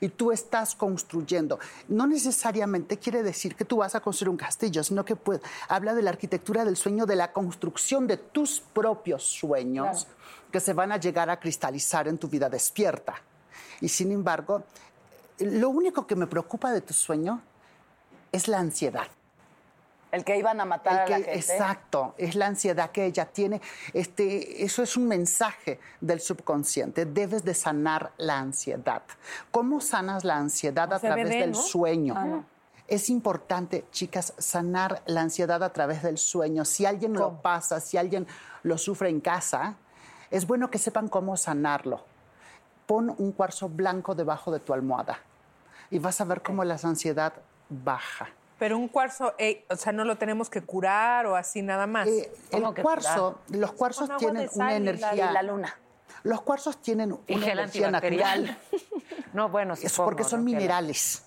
[0.00, 1.58] Y tú estás construyendo.
[1.88, 5.94] No necesariamente quiere decir que tú vas a construir un castillo, sino que puede- habla
[5.94, 10.06] de la arquitectura del sueño, de la construcción de tus propios sueños
[10.52, 13.14] que se van a llegar a cristalizar en tu vida despierta.
[13.80, 14.64] Y sin embargo,
[15.38, 17.42] lo único que me preocupa de tu sueño
[18.32, 19.06] es la ansiedad.
[20.16, 21.34] El que iban a matar a la gente.
[21.34, 23.60] Exacto, es la ansiedad que ella tiene.
[23.92, 27.04] Este, eso es un mensaje del subconsciente.
[27.04, 29.02] Debes de sanar la ansiedad.
[29.50, 31.58] ¿Cómo sanas la ansiedad a través del ¿no?
[31.58, 32.14] sueño?
[32.16, 32.44] Ah, no.
[32.88, 36.64] Es importante, chicas, sanar la ansiedad a través del sueño.
[36.64, 38.26] Si alguien lo pasa, si alguien
[38.62, 39.74] lo sufre en casa,
[40.30, 42.04] es bueno que sepan cómo sanarlo.
[42.86, 45.18] Pon un cuarzo blanco debajo de tu almohada
[45.90, 47.34] y vas a ver cómo la ansiedad
[47.68, 48.28] baja.
[48.58, 52.08] Pero un cuarzo, eh, o sea, no lo tenemos que curar o así nada más.
[52.08, 55.30] Eh, el cuarzo, los cuarzos Con tienen una y la- energía.
[55.30, 55.78] Y la luna.
[56.22, 58.58] Los cuarzos tienen una energía natural.
[59.32, 61.25] No, bueno, Es supongo, porque son minerales.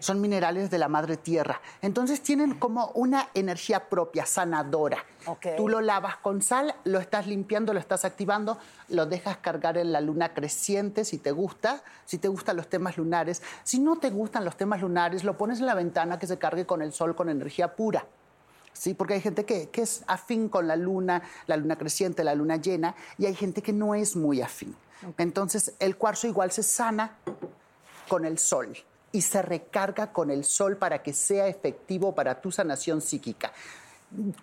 [0.00, 1.60] Son minerales de la madre tierra.
[1.82, 5.04] Entonces tienen como una energía propia, sanadora.
[5.56, 9.92] Tú lo lavas con sal, lo estás limpiando, lo estás activando, lo dejas cargar en
[9.92, 13.42] la luna creciente si te gusta, si te gustan los temas lunares.
[13.64, 16.66] Si no te gustan los temas lunares, lo pones en la ventana que se cargue
[16.66, 18.06] con el sol con energía pura.
[18.72, 22.34] Sí, porque hay gente que, que es afín con la luna, la luna creciente, la
[22.34, 24.76] luna llena, y hay gente que no es muy afín.
[25.16, 27.16] Entonces, el cuarzo igual se sana
[28.08, 28.76] con el sol
[29.16, 33.50] y se recarga con el sol para que sea efectivo para tu sanación psíquica.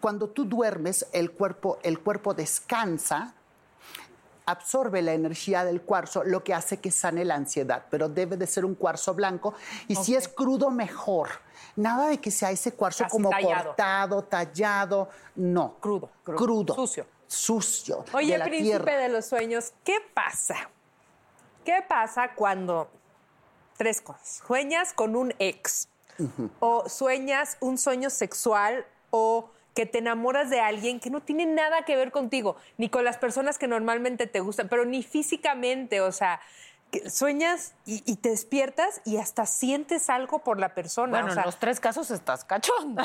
[0.01, 3.35] Cuando tú duermes, el cuerpo, el cuerpo descansa,
[4.47, 8.47] absorbe la energía del cuarzo, lo que hace que sane la ansiedad, pero debe de
[8.47, 9.53] ser un cuarzo blanco
[9.87, 11.29] y si es crudo, mejor.
[11.75, 13.65] Nada de que sea ese cuarzo Casi como tallado.
[13.65, 15.75] cortado, tallado, no.
[15.79, 16.37] Crudo, crudo.
[16.37, 16.73] Crudo.
[16.73, 17.05] Sucio.
[17.27, 18.97] sucio Oye, de príncipe tierra.
[18.97, 20.55] de los sueños, ¿qué pasa?
[21.63, 22.89] ¿Qué pasa cuando
[23.77, 24.41] tres cosas?
[24.45, 25.87] Sueñas con un ex
[26.59, 31.83] o sueñas un sueño sexual o que te enamoras de alguien que no tiene nada
[31.83, 36.11] que ver contigo, ni con las personas que normalmente te gustan, pero ni físicamente, o
[36.11, 36.39] sea,
[36.93, 41.09] que sueñas y, y te despiertas y hasta sientes algo por la persona.
[41.11, 43.03] Bueno, o sea, en los tres casos estás cachonda.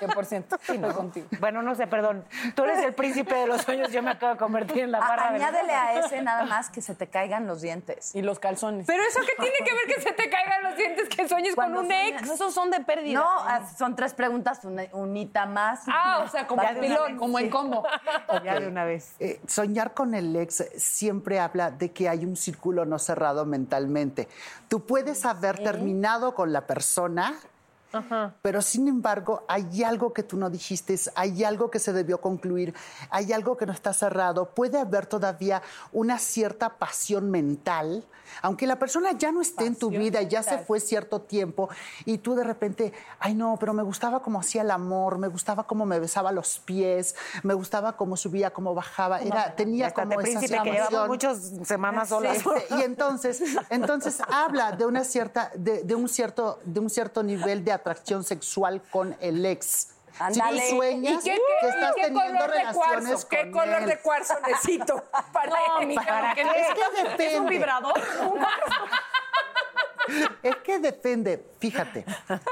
[0.00, 0.58] 100%.
[0.60, 1.26] Estoy contigo.
[1.40, 2.24] Bueno, no sé, perdón.
[2.54, 5.08] Tú eres el príncipe de los sueños, yo me acabo de convertir en la A-
[5.08, 8.14] barra de añádele a ese nada más que se te caigan los dientes.
[8.14, 8.86] Y los calzones.
[8.86, 11.76] Pero eso que tiene que ver que se te caigan los dientes, que sueñes con
[11.76, 12.30] un sueñas- ex.
[12.30, 13.18] Esos son de pérdida.
[13.20, 15.80] No, ah, son tres preguntas, una, unita más.
[15.88, 17.18] Ah, o sea, como una pilón, vez.
[17.18, 17.82] Como en combo.
[18.44, 19.14] Ya de una vez.
[19.20, 24.28] Eh, soñar con el ex siempre habla de que hay un círculo no cerrado mentalmente.
[24.68, 27.38] Tú puedes haber terminado con la persona,
[28.42, 32.74] pero sin embargo hay algo que tú no dijiste, hay algo que se debió concluir,
[33.10, 34.50] hay algo que no está cerrado.
[34.50, 38.04] Puede haber todavía una cierta pasión mental,
[38.42, 41.68] aunque la persona ya no esté en tu vida, ya se fue cierto tiempo
[42.04, 45.66] y tú de repente, ay no, pero me gustaba cómo hacía el amor, me gustaba
[45.66, 50.20] cómo me besaba los pies, me gustaba cómo subía, cómo bajaba, era tenía Estate, como
[50.20, 52.38] esa príncipe, que llevamos muchas semanas solas.
[52.48, 57.22] Este, y entonces, entonces habla de una cierta, de, de un cierto, de un cierto
[57.22, 59.88] nivel de atracción sexual con el ex.
[60.32, 63.28] Si tú sueñas ¿Y qué, que estás y qué teniendo color de cuarzo?
[63.28, 63.88] ¿Qué con color él.
[63.88, 65.04] de cuarzo necesito?
[65.88, 67.26] Es que depende.
[67.26, 67.94] ¿Es un vibrador?
[70.42, 72.04] Es que depende, fíjate,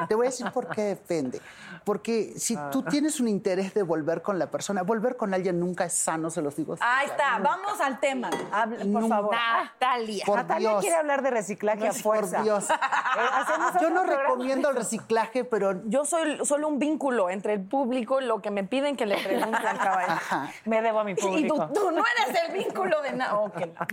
[0.08, 1.40] te voy a decir por qué depende.
[1.84, 5.84] Porque si tú tienes un interés de volver con la persona, volver con alguien nunca
[5.84, 6.76] es sano, se los digo.
[6.80, 8.28] Ahí está, vamos al tema.
[8.30, 9.08] Por Nunca.
[9.16, 9.34] favor.
[9.36, 10.24] Natalia.
[10.26, 10.80] Por Natalia Dios.
[10.80, 12.36] quiere hablar de reciclaje a fuerza.
[12.38, 12.66] Por Dios.
[13.16, 14.22] Eh, Yo no programa.
[14.24, 18.50] recomiendo el reciclaje, pero Yo soy solo un vínculo entre el público y lo que
[18.50, 20.12] me piden que le pregunte al caballero.
[20.12, 21.70] ajá, Me debo a mi Y tú, público.
[21.72, 23.40] tú no eres el vínculo de nada.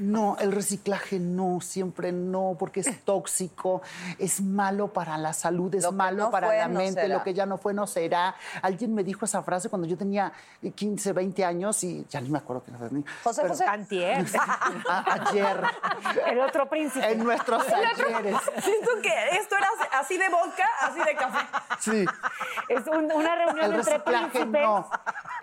[0.01, 3.52] No, el reciclaje no, siempre no, porque es tóxico,
[4.19, 7.15] es malo para la salud, es malo no para fue, la no mente, será.
[7.17, 8.35] lo que ya no fue no será.
[8.61, 10.31] Alguien me dijo esa frase cuando yo tenía
[10.75, 12.71] 15, 20 años y ya ni me acuerdo que
[13.23, 13.65] José, pero- José.
[13.65, 14.25] Antier.
[14.89, 15.57] a- ayer,
[16.27, 17.11] El otro príncipe.
[17.11, 18.37] en nuestros ayeres.
[18.61, 19.67] Siento que esto era
[19.99, 21.45] así de vodka, así de café.
[21.79, 22.05] Sí,
[22.69, 24.61] Es un- una reunión El entre reciclaje, príncipes.
[24.63, 24.89] no.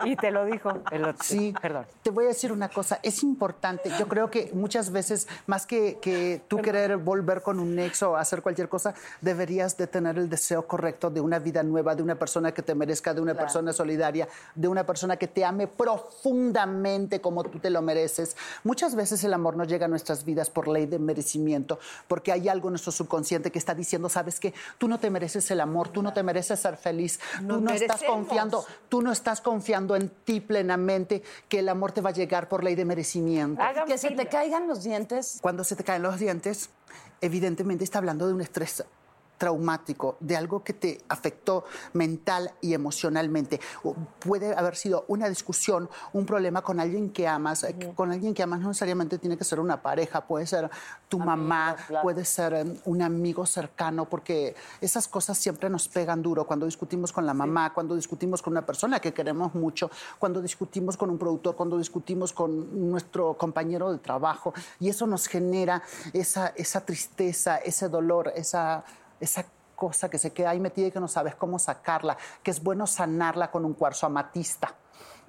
[0.04, 1.22] Y te lo dijo el otro.
[1.22, 1.86] Sí, Perdón.
[2.02, 5.98] te voy a decir una cosa, es importante, yo creo que muchas veces, más que,
[6.00, 10.28] que tú querer volver con un ex o hacer cualquier cosa, deberías de tener el
[10.28, 13.72] deseo correcto de una vida nueva, de una persona que te merezca, de una persona
[13.72, 18.36] solidaria, de una persona que te ame profundamente como tú te lo mereces.
[18.64, 22.48] Muchas veces el amor no llega a nuestras vidas por ley de merecimiento, porque hay
[22.48, 25.88] algo en nuestro subconsciente que está diciendo, sabes que tú no te mereces el amor,
[25.88, 29.89] tú no te mereces ser feliz, tú Nos no estás confiando, tú no estás confiando
[29.96, 33.62] en ti plenamente que el amor te va a llegar por ley de merecimiento.
[33.62, 35.38] Hagan Que se te caigan los dientes.
[35.40, 36.70] Cuando se te caen los dientes,
[37.20, 38.84] evidentemente está hablando de un estrés
[39.40, 43.58] traumático, de algo que te afectó mental y emocionalmente.
[43.82, 47.64] O Puede haber sido una discusión, un problema con alguien que amas.
[47.64, 50.68] eh, Con alguien que amas no necesariamente tiene que ser una pareja, puede ser
[51.08, 56.46] tu mamá, puede ser eh, un amigo cercano, porque esas cosas siempre nos pegan duro
[56.46, 60.98] cuando discutimos con la mamá, cuando discutimos con una persona que queremos mucho, cuando discutimos
[60.98, 64.52] con un productor, cuando discutimos con nuestro compañero de trabajo.
[64.78, 68.84] Y eso nos genera esa, esa tristeza, ese dolor, esa,
[69.20, 69.44] esa
[69.76, 72.86] cosa que se queda ahí metida y que no sabes cómo sacarla, que es bueno
[72.86, 74.74] sanarla con un cuarzo amatista.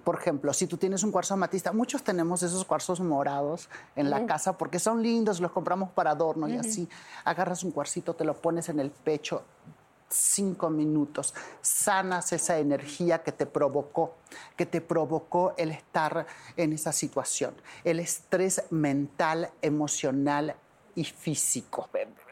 [0.03, 4.25] Por ejemplo, si tú tienes un cuarzo amatista, muchos tenemos esos cuarzos morados en la
[4.25, 6.89] casa porque son lindos, los compramos para adorno y así.
[7.23, 9.43] Agarras un cuarcito, te lo pones en el pecho,
[10.09, 14.15] cinco minutos, sanas esa energía que te provocó,
[14.55, 16.25] que te provocó el estar
[16.57, 20.55] en esa situación, el estrés mental, emocional
[20.95, 21.89] y físico.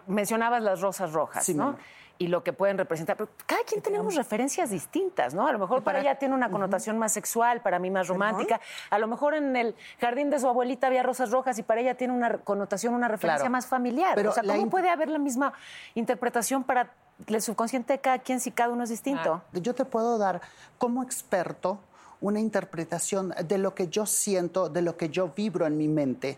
[0.09, 1.65] Mencionabas las rosas rojas, Sí, ¿no?
[1.65, 1.77] mamá.
[2.21, 3.15] Y lo que pueden representar.
[3.15, 5.47] Pero cada quien tenemos referencias distintas, ¿no?
[5.47, 8.59] A lo mejor para, ella tiene una connotación más sexual, para mí más romántica.
[8.89, 11.95] A lo mejor en el jardín de su abuelita había rosas rojas y para ella
[11.95, 13.51] tiene una connotación, una referencia Claro.
[13.53, 14.15] más familiar.
[14.15, 15.53] Pero o sea, ¿cómo puede haber la misma
[15.95, 16.91] interpretación para
[17.25, 19.41] el subconsciente de cada quien si cada uno es distinto?
[19.53, 20.41] Yo te puedo dar
[20.77, 21.79] como experto
[22.19, 26.37] una interpretación de lo que yo siento, de lo que yo vibro en mi mente,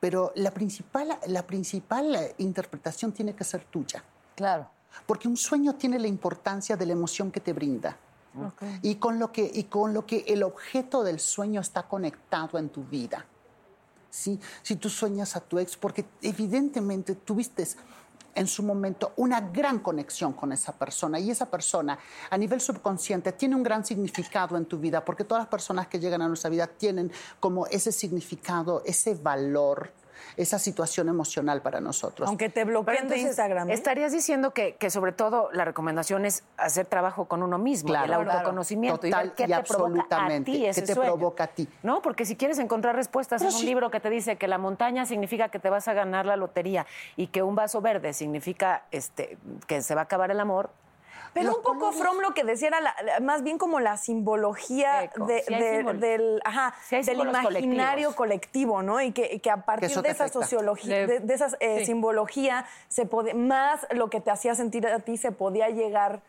[0.00, 4.02] pero la principal, la principal eh, interpretación tiene que ser tuya.
[4.36, 4.70] Claro.
[5.06, 7.96] Porque un sueño tiene la importancia de la emoción que te brinda.
[8.82, 12.68] Y, con lo que, y con lo que el objeto del sueño está conectado en
[12.68, 13.26] tu vida.
[14.10, 14.38] ¿sí?
[14.62, 17.66] Si tú sueñas a tu ex, porque evidentemente tuviste
[18.38, 21.18] en su momento una gran conexión con esa persona.
[21.18, 21.98] Y esa persona
[22.30, 25.98] a nivel subconsciente tiene un gran significado en tu vida porque todas las personas que
[25.98, 29.90] llegan a nuestra vida tienen como ese significado, ese valor,
[30.36, 32.28] esa situación emocional para nosotros.
[32.28, 33.70] Aunque te bloqueen de Instagram.
[33.70, 33.74] ¿eh?
[33.74, 38.20] Estarías diciendo que, que sobre todo la recomendación es hacer trabajo con uno mismo, Claro,
[38.22, 41.12] el autoconocimiento y Total ver qué y te provoca a absolutamente, qué ese te sueño.
[41.14, 41.68] provoca a ti.
[41.82, 43.66] No, porque si quieres encontrar respuestas Pero en un sí.
[43.66, 46.86] libro que te dice que la montaña significa que te vas a ganar la lotería
[47.16, 50.70] y que un vaso verde significa este que se va a acabar el amor.
[51.40, 55.04] Pero un poco From lo que decía era la- la- más bien como la simbología
[55.04, 58.14] Eco, de- sí del, ajá, Sí del imaginario colectivos.
[58.16, 59.00] colectivo, ¿no?
[59.00, 60.40] Y que, y que a partir de esa afecta.
[60.40, 61.86] sociología, de, de esa eh, sí.
[61.86, 66.20] simbología, se podía, más lo que te hacía sentir a ti se podía llegar.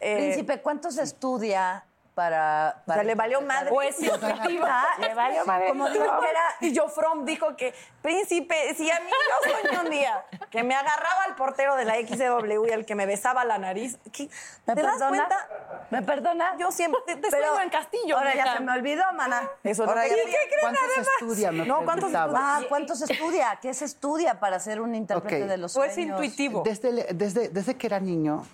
[0.00, 1.84] eh, Príncipe, ¿cuánto se estudia
[2.20, 3.70] para, o sea, le valió madre.
[3.72, 4.84] O es intuitiva.
[4.98, 5.68] Le valió madre.
[5.68, 9.78] Como dijo que era, y yo From dijo que, príncipe, si a mí yo soñé
[9.86, 13.46] un día que me agarraba al portero de la XW y el que me besaba
[13.46, 14.28] la nariz, ¿qué-
[14.66, 15.08] ¿Me ¿te das perdona?
[15.08, 15.48] cuenta?
[15.88, 16.56] ¿Me perdona?
[16.58, 18.18] Yo siempre te, te Pero sueño en Castillo.
[18.18, 19.48] Ahora ya se me olvidó, mana.
[19.64, 20.36] Eso Ahora no ya- quería.
[20.60, 21.52] ¿Cuánto se estudia?
[21.52, 22.56] Me No, ¿cuánto se preguntaba.
[22.58, 23.58] Ah, ¿cuánto se estudia?
[23.62, 25.96] ¿Qué se estudia para ser un intérprete de los O sueños?
[25.96, 26.62] es intuitivo.
[26.66, 28.44] Desde, desde, desde que era niño,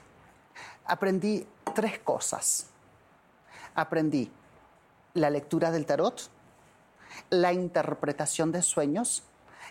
[0.84, 1.44] aprendí
[1.74, 2.68] tres cosas.
[3.76, 4.30] Aprendí
[5.14, 6.28] la lectura del tarot,
[7.30, 9.22] la interpretación de sueños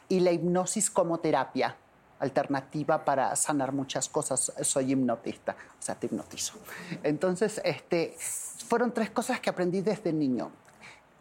[0.08, 1.76] y la hipnosis como terapia
[2.20, 4.54] alternativa para sanar muchas cosas.
[4.62, 6.54] Soy hipnotista, o sea, te hipnotizo.
[7.04, 8.16] Entonces, este,
[8.68, 10.52] fueron tres cosas que aprendí desde niño.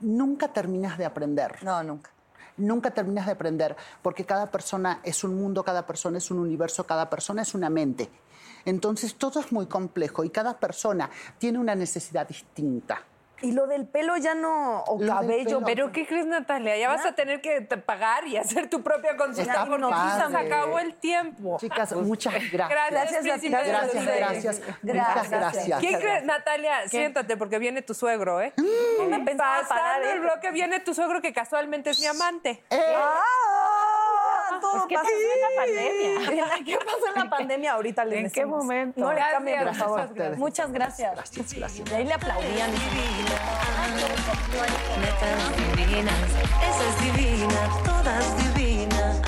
[0.01, 1.63] Nunca terminas de aprender.
[1.65, 2.11] No, nunca.
[2.57, 6.85] Nunca terminas de aprender porque cada persona es un mundo, cada persona es un universo,
[6.87, 8.11] cada persona es una mente.
[8.65, 13.03] Entonces todo es muy complejo y cada persona tiene una necesidad distinta.
[13.45, 15.45] Y lo del pelo ya no, o Lo cabello.
[15.45, 15.65] pelo.
[15.67, 16.77] ¿Pero qué crees, Natalia?
[16.79, 19.83] Ya vas a tener que te pagar y hacer tu propia consulta porque
[20.31, 21.59] se acabó el tiempo.
[21.61, 22.69] Chicas, muchas gracias.
[22.91, 23.25] Gracias, Gracias.
[23.25, 24.05] Gracias, Gracias.
[24.05, 24.61] gracias.
[24.83, 25.17] Gracias.
[25.17, 25.81] Muchas gracias.
[25.81, 26.89] ¿Quién crees, Natalia?
[26.89, 28.53] Siéntate porque viene tu suegro, ¿eh?
[28.57, 30.13] No me pensaba Pasando parar, ¿eh?
[30.13, 32.65] el bloque viene tu suegro que casualmente es mi amante.
[32.71, 33.21] ¡Ah!
[34.61, 35.09] Todo Pues, ¿qué pasa.
[35.09, 36.65] pasó en la pandemia?
[36.65, 37.73] ¿Qué pasó en la pandemia?
[37.73, 39.01] Ahorita les ¿En qué momento?
[39.01, 40.09] No le cambien, por favor.
[40.15, 40.39] gracias.
[40.39, 41.15] Muchas gracias.
[41.15, 41.91] Gracias, gracias.
[41.91, 42.71] Y ahí le aplaudían.
[45.01, 46.15] Netas divinas,
[46.63, 49.21] esa es divina, todas divinas.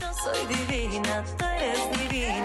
[0.00, 2.44] Yo soy divina, tú eres divina.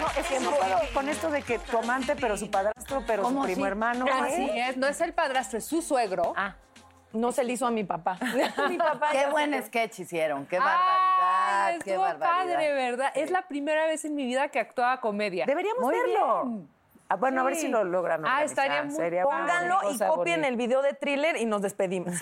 [0.00, 3.28] No, es que no puedo con esto de que tu amante, pero su padrastro, pero
[3.28, 4.06] su primo hermano.
[4.22, 4.68] Así ¿eh?
[4.70, 6.32] es, no es el padrastro, es su suegro.
[6.36, 6.54] Ah,
[7.12, 8.18] No se le hizo a mi papá.
[8.68, 9.08] mi papá.
[9.10, 12.54] Qué ya buen se- sketch hicieron, qué Ay, barbaridad, qué estuvo barbaridad.
[12.54, 13.12] padre, ¿verdad?
[13.14, 15.44] Es la primera vez en mi vida que actuaba comedia.
[15.46, 16.44] deberíamos Muy verlo.
[16.44, 16.68] bien.
[17.12, 18.22] Ah, bueno, a ver si lo logran.
[18.24, 20.46] Ah, estaría muy- Sería Pónganlo y copien bonita.
[20.48, 22.14] el video de thriller y nos despedimos.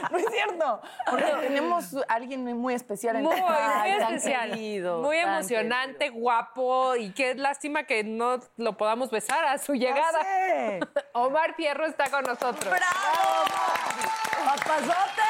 [0.10, 0.80] no es cierto.
[1.10, 4.50] Porque tenemos a alguien muy especial en Muy, muy especial.
[4.50, 10.20] querido, muy emocionante, guapo y qué lástima que no lo podamos besar a su llegada.
[11.12, 12.64] Omar Fierro está con nosotros.
[12.64, 13.44] ¡Bravo!
[14.44, 15.22] ¡Papazote!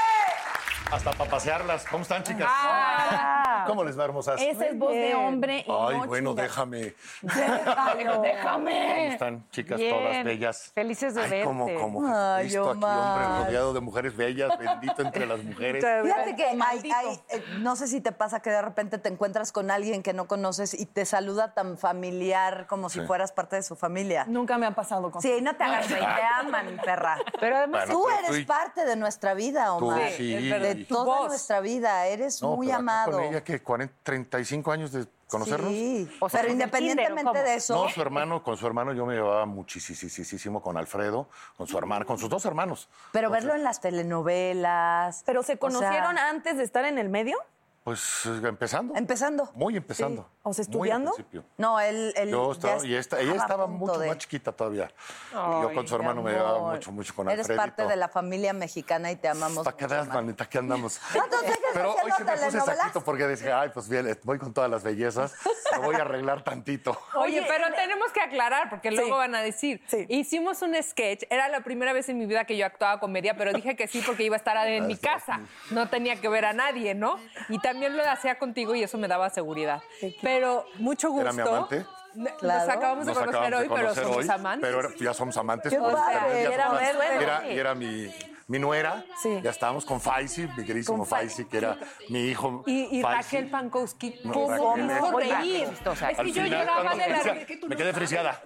[0.93, 1.85] Hasta para pasearlas.
[1.91, 2.47] ¿Cómo están, chicas?
[2.51, 3.65] Ah.
[3.67, 4.41] ¿Cómo les va, hermosas?
[4.43, 6.95] Esa es voz de hombre y Ay, no bueno, déjame.
[7.23, 8.13] Déjalo.
[8.13, 9.09] ¿Cómo Déjame.
[9.15, 9.95] están, chicas Bien.
[9.97, 10.71] todas bellas?
[10.75, 11.81] Felices de Ay, cómo, verte.
[11.81, 12.03] cómo.
[12.15, 15.83] Ay, Listo aquí, hombre, rodeado de mujeres bellas, bendito entre las mujeres.
[16.03, 19.51] Fíjate que hay, hay, eh, no sé si te pasa que de repente te encuentras
[19.53, 23.07] con alguien que no conoces y te saluda tan familiar como si Sí.
[23.07, 24.25] fueras parte de su familia.
[24.29, 25.99] Nunca me ha pasado con Sí, no te hagas, te
[26.41, 27.17] aman, perra.
[27.41, 30.11] Pero además, Bueno, Tú pero eres tú y- parte de nuestra vida, Tú, Omar.
[30.11, 30.35] sí.
[30.35, 30.75] es verdad.
[30.75, 31.29] De y- Tu toda voz.
[31.29, 33.13] nuestra vida, eres No, muy pero acá amado.
[33.13, 35.71] Con ella, que 40, 35 años de conocernos.
[35.71, 37.43] Sí, O sea, pero ¿con el independientemente cómo?
[37.43, 41.67] de eso, No, su hermano, con su hermano yo me llevaba muchísimo con Alfredo, con
[41.67, 42.89] su hermano, con sus dos hermanos.
[43.13, 45.23] pero verlo en las telenovelas.
[45.25, 47.37] ¿Pero se o sea, conocieron antes de estar en el medio?
[47.85, 48.95] Pues eh, empezando.
[48.95, 49.51] Empezando.
[49.55, 50.29] Muy empezando.
[50.45, 51.13] O sea, Muy al estudiando.
[51.15, 51.45] principio.
[51.57, 54.89] No, él, él Yo ya estaba, y esta- ella estaba mucho de- más chiquita todavía.
[55.33, 57.61] Yo con su hermano me llevaba mucho, mucho con Eres Alfredito.
[57.63, 59.65] parte de la familia mexicana y te amamos.
[59.65, 60.49] ¿Para qué das, manita?
[60.49, 61.01] ¿Qué andamos?
[61.13, 64.53] ¿Cuántos sigues Pero hoy sí me puse saquito porque decía, ay, pues bien, voy con
[64.55, 65.35] todas las bellezas,
[65.73, 66.97] me voy a arreglar tantito.
[67.17, 69.19] Oye, pero tenemos que aclarar, porque luego Sí.
[69.19, 69.83] van a decir.
[69.89, 70.07] Sí.
[70.09, 73.53] Hicimos un sketch, era la primera vez en mi vida que yo actuaba comedia, pero
[73.53, 75.41] dije que sí porque iba a estar en mi casa.
[75.71, 77.19] No tenía que ver a nadie, ¿no?
[77.49, 79.83] Y también lo hacía contigo y eso me daba seguridad.
[80.23, 81.23] Pero mucho gusto.
[81.23, 81.87] ¿Era mi amante?
[82.15, 82.73] Nos Claro.
[82.73, 84.71] acabamos de Nos conocer acabamos de hoy, pero conocer somos hoy, amantes.
[84.71, 85.73] pero ya somos amantes.
[85.73, 88.13] Qué pues, padre, ya somos era era, y era mi,
[88.53, 89.03] mi nuera.
[89.23, 89.41] Sí.
[89.43, 91.79] Ya estábamos con Faisy, mi queridísimo Faisy, que era
[92.11, 92.63] mi hijo.
[92.67, 93.03] Y.
[93.03, 95.69] Raquel Pankowski, No, ¿cómo me reír?
[96.11, 98.43] Es que yo lloraba de la decía, Me quedé friseada.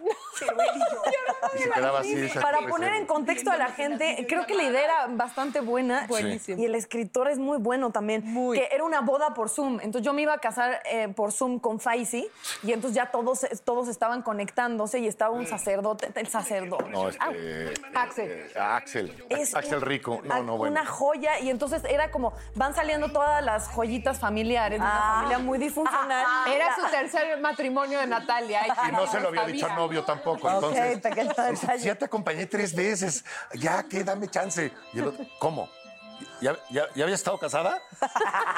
[1.54, 2.28] Y se quedaba así.
[2.40, 6.07] Para poner en contexto a la gente, creo que la idea era bastante buena.
[6.07, 6.62] Buenísimo.
[6.62, 8.22] Y el escritor es muy bueno también.
[8.24, 8.59] Muy.
[8.59, 9.80] Que era una boda por Zoom.
[9.80, 12.28] Entonces yo me iba a casar eh, por Zoom con Faisy.
[12.62, 16.12] Y entonces ya todos, todos estaban conectándose y estaba un sacerdote.
[16.14, 16.90] El sacerdote.
[16.90, 17.24] No, este.
[17.94, 18.30] Axel.
[18.30, 19.24] eh, Axel.
[19.30, 20.20] Es Axel un- Rico.
[20.24, 20.72] No, no, bueno.
[20.72, 21.38] Una joya.
[21.40, 24.78] Y entonces era como, van saliendo todas las joyitas familiares.
[24.78, 25.14] de Una Ah.
[25.16, 26.24] familia muy disfuncional.
[26.55, 28.61] Era su tercer matrimonio de Natalia.
[28.88, 29.55] Y no se lo había sabía.
[29.55, 30.51] dicho al novio tampoco.
[30.51, 31.84] Entonces, pequeño dice, detalle.
[31.84, 33.24] ya te acompañé tres veces.
[33.55, 34.05] Ya, ¿qué?
[34.05, 34.72] Dame chance.
[34.92, 35.68] Y el otro, ¿cómo?
[36.41, 37.78] ¿Ya, ya, ya había estado casada?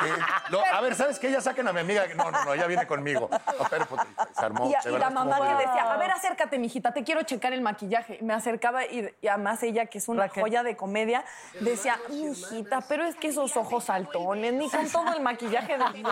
[0.01, 0.13] Eh,
[0.53, 1.29] no, a ver, ¿sabes qué?
[1.31, 2.05] Ya saquen a mi amiga.
[2.15, 3.29] No, no, no, ella viene conmigo.
[3.33, 4.01] No, pero, pues,
[4.39, 4.71] se armó.
[4.71, 7.23] Y, a- de y verdad, la mamá le decía, a ver, acércate, mijita, te quiero
[7.25, 8.19] checar el maquillaje.
[8.23, 10.43] Me acercaba y, y además ella, que es una Raquel.
[10.45, 11.25] joya de comedia,
[11.61, 16.03] decía, mijita, pero es que esos ojos saltones, ni con todo el maquillaje de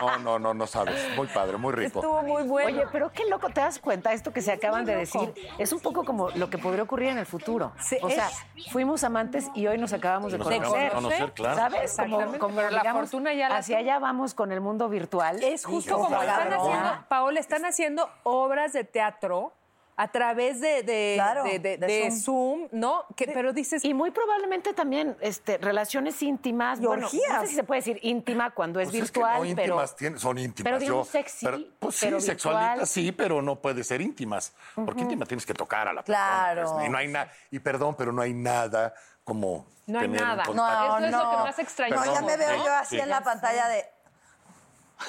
[0.00, 1.16] No, no, no, no sabes.
[1.16, 2.00] Muy padre, muy rico.
[2.00, 2.68] Estuvo muy bueno.
[2.80, 4.12] Oye, pero qué loco, ¿te das cuenta?
[4.12, 7.18] Esto que se acaban de decir es un poco como lo que podría ocurrir en
[7.18, 7.72] el futuro.
[7.80, 10.44] Sí, o sea, es- fuimos amantes y hoy nos acabamos de de
[10.90, 11.18] conocer.
[11.18, 11.56] conocer, claro.
[11.56, 11.96] ¿Sabes?
[12.38, 15.42] Como, la digamos, fortuna ya la Hacia allá vamos con el mundo virtual.
[15.42, 19.52] Es justo como están haciendo, Paola, están haciendo obras de teatro
[19.96, 22.20] a través de, de, Claro, de- de- de de Zoom.
[22.62, 22.68] Zoom.
[22.72, 23.04] ¿no?
[23.14, 26.80] Que, pero dices, Y muy probablemente también este, relaciones íntimas.
[26.80, 29.34] Y bueno, no sé si se puede decir íntima cuando es Pues es que virtual,
[29.50, 29.74] no pero.
[29.74, 30.64] íntimas, tienen- son íntimas.
[30.68, 34.52] pero digamos sexy, pero- pues sí, pero sexualitas sí, pero no puede ser íntimas.
[34.74, 36.62] Porque íntima tienes que tocar a la Claro.
[36.62, 36.76] persona.
[36.78, 37.30] pues, y no hay nada.
[37.52, 40.44] Y perdón, pero no hay nada como No hay tener un nada.
[40.44, 40.54] contacto.
[40.54, 41.24] No, Eso es no.
[41.24, 42.06] lo que más extrañamos.
[42.06, 43.00] No, ya me veo Sí, yo así sí.
[43.02, 43.90] en la pantalla de.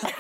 [0.02, 0.08] Sí.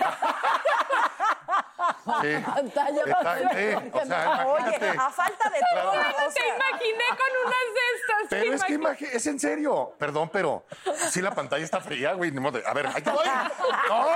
[2.45, 3.89] Pantalla Exacto, sí.
[3.93, 5.91] O sea, Oye, a falta de todo.
[5.91, 6.17] Claro.
[6.17, 8.29] o te sea, imaginé con unas de estas.
[8.29, 9.09] te Pero es que imaginé.
[9.09, 9.93] imagi- es en serio.
[9.99, 10.65] Perdón, pero
[11.09, 12.31] sí la pantalla está fría, güey.
[12.31, 13.25] ni modo de- A ver, ahí te voy.
[13.89, 14.07] No.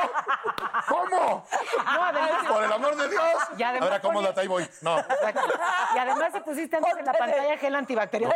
[0.87, 1.45] ¿Cómo?
[1.85, 3.23] No, además- Por el amor de Dios.
[3.57, 4.67] Y además a ver, acomódate, ahí voy.
[4.81, 4.99] No.
[4.99, 5.41] Exacto.
[5.95, 8.35] Y además si pusiste antes en la pantalla gel antibacterial.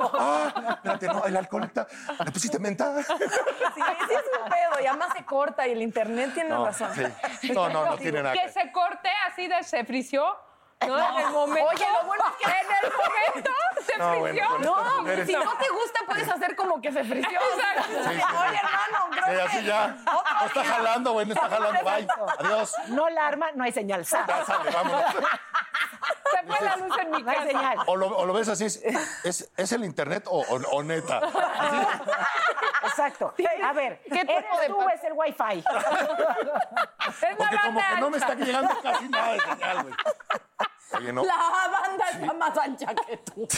[0.00, 1.86] Ah, espérate, no, el alcohol está.
[2.24, 3.02] ¿Le pusiste menta?
[3.02, 4.82] sí, sí es un pedo.
[4.82, 6.90] Y además se corta y el internet tiene No, razón.
[7.40, 7.52] sí.
[7.52, 10.24] no, no, no tiene nada Que que se corte así de se frició.
[10.86, 10.98] ¿No?
[11.18, 11.70] En el momento.
[11.70, 13.50] Oye, lo bueno es que- En el momento
[13.86, 14.56] se No, bueno, frició.
[14.58, 17.40] estas mujeres- Si no te gusta, puedes hacer como que se frició.
[17.40, 17.82] Exacto.
[17.86, 19.96] Sí, sí, Oye, hermano, creo Sí, así que- ya.
[20.04, 21.84] No está jalando, güey, no está jalando.
[21.84, 22.06] Bye.
[22.38, 22.74] Adiós.
[22.88, 24.04] No la arma, no hay señal.
[24.04, 24.24] Sale.
[24.28, 25.04] Ya sale, vámonos.
[26.30, 27.42] Se fue la luz en mi casa.
[27.44, 27.78] señal.
[27.86, 28.82] O lo, o lo ves así, ¿es,
[29.24, 31.18] es, es el internet o, o- o neta?
[31.18, 31.76] Así.
[32.84, 33.34] Exacto.
[33.64, 35.58] A ver, ¿qué tipo de tú es el wifi?
[35.58, 35.64] Es
[37.36, 39.94] Porque como que no me está llegando casi nada de señal, güey.
[40.96, 41.24] Oye, no.
[41.24, 43.48] La banda está más ancha que tú.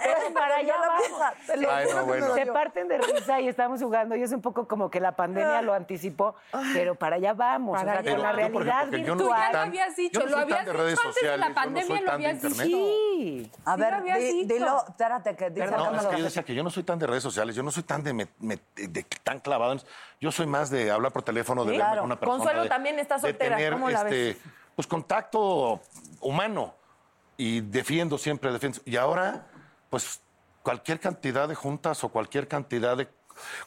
[0.00, 1.20] Pero para allá vamos.
[1.68, 2.34] Ay, no, bueno.
[2.34, 5.60] Se parten de risa y estamos jugando y es un poco como que la pandemia
[5.62, 6.36] lo anticipó,
[6.72, 9.34] pero para allá vamos, Para o sea, allá con la realidad ejemplo, no Tú ya
[9.36, 9.52] virtual.
[9.52, 12.54] lo habías dicho, no lo habías dicho antes de la no pandemia, lo habías dicho.
[12.54, 13.50] Sí.
[13.64, 14.54] A Sí lo ver, habías di- dicho.
[14.54, 16.98] dilo, espérate, que dice No, es que yo de- decía que yo no soy tan
[16.98, 19.72] de redes sociales, yo no soy tan de, me- me- de tan clavado.
[19.72, 19.82] en-
[20.20, 22.00] Yo soy más de hablar por teléfono, de Sí, verme claro.
[22.02, 22.38] con una persona.
[22.38, 24.12] Consuelo de- también está de soltera, tener, ¿cómo la ves?
[24.36, 24.42] este,
[24.74, 25.80] Pues contacto
[26.20, 26.74] humano
[27.38, 28.80] y defiendo siempre, defiendo.
[28.84, 29.46] Y ahora,
[29.88, 30.20] pues
[30.62, 33.08] cualquier cantidad de juntas o cualquier cantidad de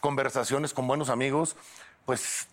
[0.02, 1.56] conversaciones con buenos amigos,
[2.06, 2.48] pues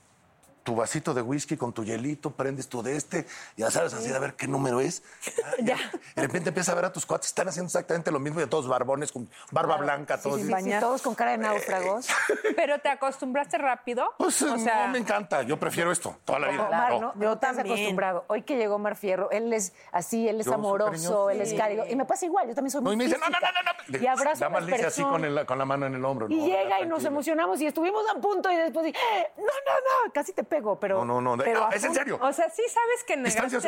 [0.68, 4.18] tu vasito de whisky con tu hielito, prendes tu de este, ya sabes así de
[4.18, 5.02] ver qué número es.
[5.60, 5.76] Ya,
[6.14, 8.50] De repente empiezas a ver a tus cuates, están haciendo exactamente lo mismo y a
[8.50, 10.40] todos barbones con barba blanca, todos.
[10.40, 12.06] Sí, sí, todos con cara de náufragos.
[12.56, 14.12] Pero te acostumbraste rápido.
[14.18, 16.68] Pues o sea, no me encanta, yo prefiero esto toda la vida.
[16.68, 17.00] Omar, No.
[17.00, 17.14] ¿no?
[17.20, 17.74] Yo estás también.
[17.76, 18.24] acostumbrado.
[18.28, 21.84] Hoy que llegó Omar Fierro, él es así, él es Yo amoroso, él es cálido.
[21.88, 23.48] Y me pasa igual, yo también soy No, muy y me dice, no, no, no,
[23.48, 24.04] no, no.
[24.04, 25.40] Y abrazo Nada más le así con, personas.
[25.40, 26.26] el- con la mano en el hombro.
[26.28, 28.98] Y no, llega ya, y nos emocionamos y estuvimos a punto y después dije,
[29.38, 31.04] no, no, no, casi te pego, pero...
[31.04, 32.18] No, no, no, pero ah, es en serio.
[32.20, 33.58] o sea, sí sabes que negaste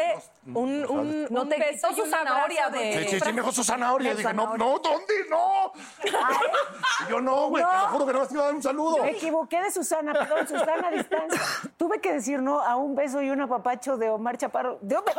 [0.47, 1.27] un, un.
[1.31, 4.15] No un te beso su zanahoria de- Sí, sí, sí, me su zanahoria.
[4.21, 5.15] Dije, no, no, ¿dónde?
[5.29, 5.73] No.
[7.09, 9.03] Yo no, güey, te lo juro que no te iba a dar un saludo.
[9.03, 11.41] Me equivoqué de Susana, perdón, Susana a distancia.
[11.77, 14.79] Tuve que decir no a un beso y un apapacho de Omar Chaparro.
[14.83, 15.15] De Omar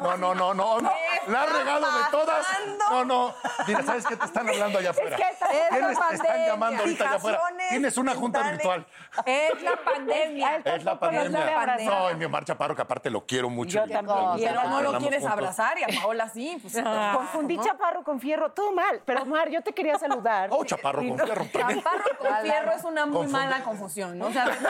[0.00, 0.92] No, no, no, no, no.
[1.28, 2.46] La has regado de todas.
[2.90, 3.34] No, no.
[3.66, 5.16] Mira, ¿sabes qué te están hablando allá afuera?
[5.16, 5.22] que
[5.70, 7.40] ¿Quiénes esta te están llamando ahorita allá afuera?
[7.68, 8.86] Tienes una junta virtual.
[9.26, 10.29] Es la pandemia.
[10.64, 11.76] Es la pandemia.
[11.84, 13.84] No, en mi Omar Chaparro, que aparte lo quiero mucho.
[13.84, 14.18] Yo también.
[14.38, 15.32] Y pero no lo quieres juntos.
[15.32, 16.58] abrazar y a Paola sí.
[16.60, 16.74] Pues,
[17.14, 19.02] Confundí chaparro con fierro, todo mal.
[19.04, 20.48] Pero Omar, yo te quería saludar.
[20.52, 21.44] Oh, Chaparro con fierro.
[21.46, 24.26] Chaparro con fierro es una muy mala confusión, ¿no?
[24.26, 24.68] O sea, a llevar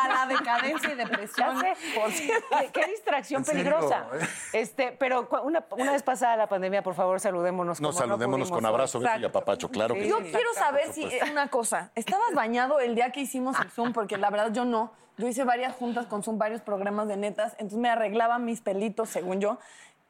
[0.00, 1.62] a la decadencia y depresión.
[2.72, 4.06] Qué- distracción peligrosa.
[4.52, 7.80] Este, pero una, una vez pasada la pandemia, por favor, saludémonos.
[7.80, 10.30] No saludémonos con abrazo, beso y apapacho, claro que Yo sí.
[10.32, 11.90] quiero saber si una cosa.
[11.94, 13.92] ¿Estabas bañado el día que hicimos el Zoom?
[13.92, 14.92] Porque la verdad yo no.
[15.16, 19.08] Yo hice varias juntas con Zoom, varios programas de netas, entonces me arreglaba mis pelitos,
[19.10, 19.58] según yo,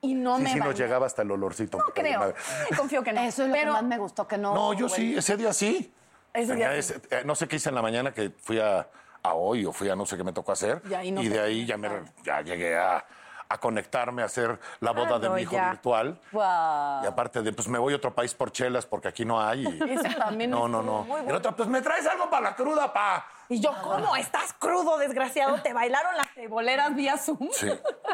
[0.00, 0.78] y no Sí, me sí nos bañé.
[0.78, 1.76] llegaba hasta el olorcito.
[1.78, 2.34] No creo.
[2.76, 3.20] Confío que no.
[3.20, 4.54] Eso es lo Pero que más me gustó, que no.
[4.54, 5.00] No, yo güey.
[5.00, 5.92] sí, ese día sí.
[6.32, 6.94] Ese día Tenía sí.
[6.94, 8.88] ese- eh, no sé qué hice en la mañana que fui a,
[9.22, 10.80] a hoy o fui a no sé qué me tocó hacer.
[10.90, 11.88] Y ahí no y de ahí ya, me,
[12.24, 13.04] ya llegué a,
[13.48, 15.70] a conectarme, a hacer la boda de mi hijo ya.
[15.70, 16.18] virtual.
[16.32, 19.64] Y aparte de, pues me voy a otro país por chelas porque aquí no hay.
[19.66, 21.02] y- Eso también no, no, no.
[21.02, 21.30] muy Y bueno.
[21.32, 23.26] la otra, pues me traes algo para la cruda, pa.
[23.48, 24.16] Y yo, ¿cómo?
[24.16, 25.60] ¿Estás crudo, desgraciado?
[25.60, 27.48] ¿Te bailaron las teboleras vía Zoom?
[27.52, 27.68] Sí.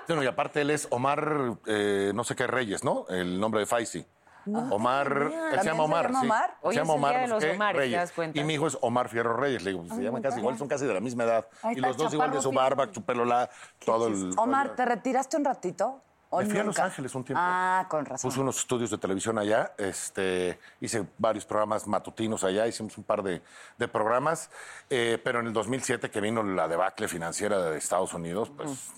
[0.09, 3.07] Bueno, y aparte él es Omar, eh, no sé qué Reyes, ¿no?
[3.09, 4.05] El nombre de Faisy.
[4.47, 6.07] Omar, él se ¿También llama se Omar.
[6.07, 6.27] llama sí.
[6.27, 6.57] Omar?
[6.63, 8.01] Hoy se llama Omar, de los Omares, ¿te Reyes.
[8.01, 8.41] das cuenta?
[8.41, 9.63] Y mi hijo es Omar Fierro Reyes.
[9.63, 11.47] Le digo, se llaman casi igual, son casi de la misma edad.
[11.75, 13.49] Y los dos igual de su barba, su pelo, la,
[13.85, 14.33] todo el.
[14.37, 16.03] Omar, ¿te retiraste un ratito?
[16.33, 16.79] ¿O Me fui a Los?
[16.79, 17.43] Ángeles un tiempo.
[17.45, 18.29] Ah, con razón.
[18.31, 23.25] Puse unos estudios de televisión allá, este, hice varios programas matutinos allá, hicimos un par
[23.25, 23.43] de,
[23.77, 24.49] de programas,
[24.89, 28.93] eh, pero en el 2007 que vino la debacle financiera de Estados Unidos, pues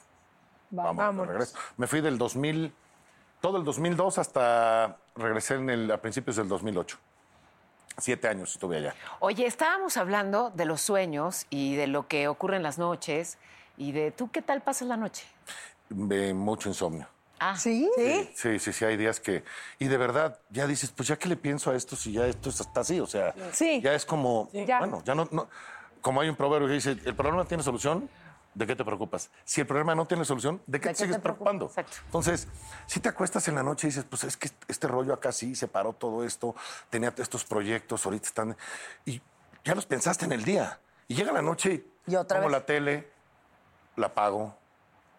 [0.68, 1.26] vamos, de Vámonos.
[1.26, 1.57] regreso.
[1.78, 2.70] Me fui del 2000,
[3.43, 6.97] todo el 2002 hasta regresé en el, a principios del 2008.
[7.99, 8.95] Siete años estuve allá.
[9.20, 13.36] Oye, estábamos hablando de los sueños y de lo que ocurre en las noches
[13.76, 15.26] y de tú qué tal pasas la noche.
[15.90, 17.07] Mucho insomnio.
[17.38, 17.90] Ah, ¿Sí?
[18.36, 19.43] Sí, sí, sí, hay días que...
[19.80, 22.51] Y de verdad, ya dices, pues ya que le pienso a esto si ya esto
[22.51, 23.80] está así, o sea, Sí.
[23.82, 25.49] ya es como, bueno, ya no, no-
[26.01, 28.09] Como hay un proverbio que dice, el problema tiene solución,
[28.55, 29.30] ¿de qué te preocupas?
[29.44, 31.66] Si el problema no tiene solución, ¿de qué ¿De te qué sigues te preocupando?
[31.66, 31.96] Exacto.
[32.07, 32.48] Entonces,
[32.86, 35.55] si te acuestas en la noche y dices, pues es que este rollo acá sí,
[35.55, 36.55] se paró todo esto,
[36.90, 38.57] tenía estos proyectos, ahorita están...
[39.05, 39.20] Y
[39.64, 40.78] ya los pensaste en el día.
[41.09, 42.61] Y llega la noche Y otra pongo vez.
[42.61, 43.09] la tele,
[43.96, 44.55] la apago,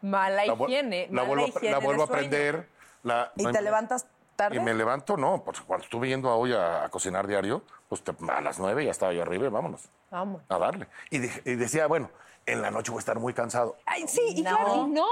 [0.02, 1.08] Mala la, higiene.
[1.10, 2.68] la mala vuelvo, higiene la vuelvo a prender.
[3.04, 4.06] La, ¿Y no te hay- levantas
[4.36, 4.58] tarde?
[4.58, 8.02] Y me levanto, no, pues cuando estuve yendo a hoy a, a cocinar diario, pues
[8.30, 10.42] a las nueve ya estaba yo arriba y vámonos Vamos.
[10.50, 10.88] a darle.
[11.10, 12.10] Y decía, bueno,
[12.46, 13.78] en la noche voy a estar muy cansado.
[13.86, 14.50] Ay, sí, y No.
[14.56, 15.06] claro, y no.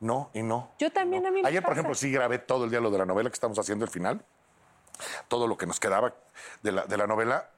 [0.00, 0.70] No, y no.
[0.78, 1.28] Yo también no.
[1.28, 3.30] a mí me Ayer, por ejemplo, sí grabé todo el día lo de la novela
[3.30, 4.24] que estamos haciendo el final.
[5.28, 6.12] Todo lo que nos quedaba
[6.62, 7.48] de la, de la novela.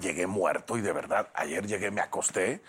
[0.00, 2.62] Llegué muerto y de verdad, ayer llegué, me acosté.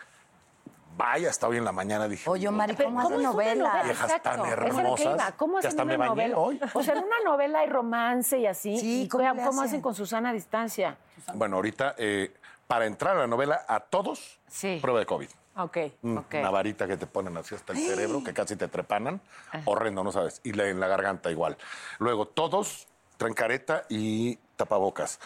[0.98, 2.30] Vaya, hasta hoy en la mañana dije.
[2.30, 3.84] Oye, Omar, ¿y Pero, cómo hace es una novela?
[3.84, 5.32] Viejas Exacto, tan que hermosas iba.
[5.38, 6.38] ¿Cómo hacen hasta una me bañé novela?
[6.38, 6.62] hoy.
[6.74, 8.78] O sea, en una novela hay romance y así.
[8.80, 10.98] Sí, y ¿cómo ¿cómo hacen con Susana a distancia?
[11.36, 12.34] Bueno, ahorita, eh,
[12.68, 14.80] para entrar a la novela, a todos, Sí.
[14.82, 15.30] prueba de COVID.
[15.56, 15.78] Ok.
[16.02, 16.34] Mm, Ok.
[16.36, 19.20] Una varita que te ponen así hasta el cerebro, que casi te trepanan.
[19.66, 20.40] Horrendo, ¿no sabes?
[20.44, 21.58] Y la- en la garganta igual.
[22.00, 22.88] Luego, todos
[23.18, 25.20] traen careta y tapabocas.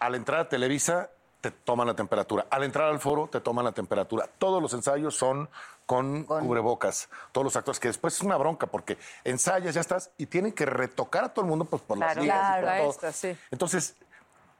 [0.00, 2.46] Al entrar a Televisa, te toman la temperatura.
[2.50, 4.28] Al entrar al foro, te toman la temperatura.
[4.38, 5.48] Todos los ensayos son
[5.86, 7.08] con, cubrebocas.
[7.32, 10.66] Todos los actores, que después es una bronca, porque ensayas, ya estás, y tienen que
[10.66, 12.22] retocar a todo el mundo pues, por las Claro.
[12.22, 12.60] ligas y Claro.
[12.66, 12.90] por La todo.
[12.90, 13.36] esta, sí.
[13.50, 13.96] Entonces,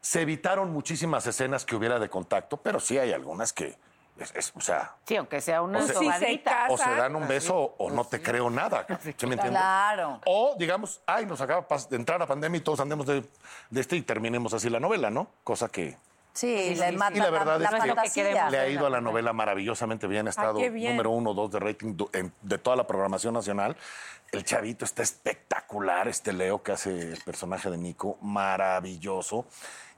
[0.00, 3.76] se evitaron muchísimas escenas que hubiera de contacto, pero sí hay algunas que,
[4.18, 7.74] es- es- o sea, Sí, aunque sea una O se o se dan un beso
[7.78, 8.86] o no te creo nada.
[9.16, 9.50] ¿Sí me entiendes?
[9.60, 10.20] Claro.
[10.26, 13.24] O digamos, ay, nos acaba de entrar la pandemia y todos andemos de,
[13.70, 15.28] de este y terminemos así la novela, ¿no?
[15.44, 15.96] Cosa que
[16.34, 18.48] Sí, le mata y la verdad la, es que fantasía.
[18.50, 20.28] le ha ido a la novela maravillosamente bien.
[20.28, 20.92] Ha estado qué bien.
[20.92, 21.96] número uno, dos de rating
[22.42, 23.76] de toda la programación nacional.
[24.30, 29.46] El chavito está espectacular, este Leo que hace el personaje de Nico, maravilloso.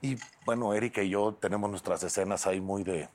[0.01, 3.07] Y bueno, Erika y yo tenemos nuestras escenas ahí muy de,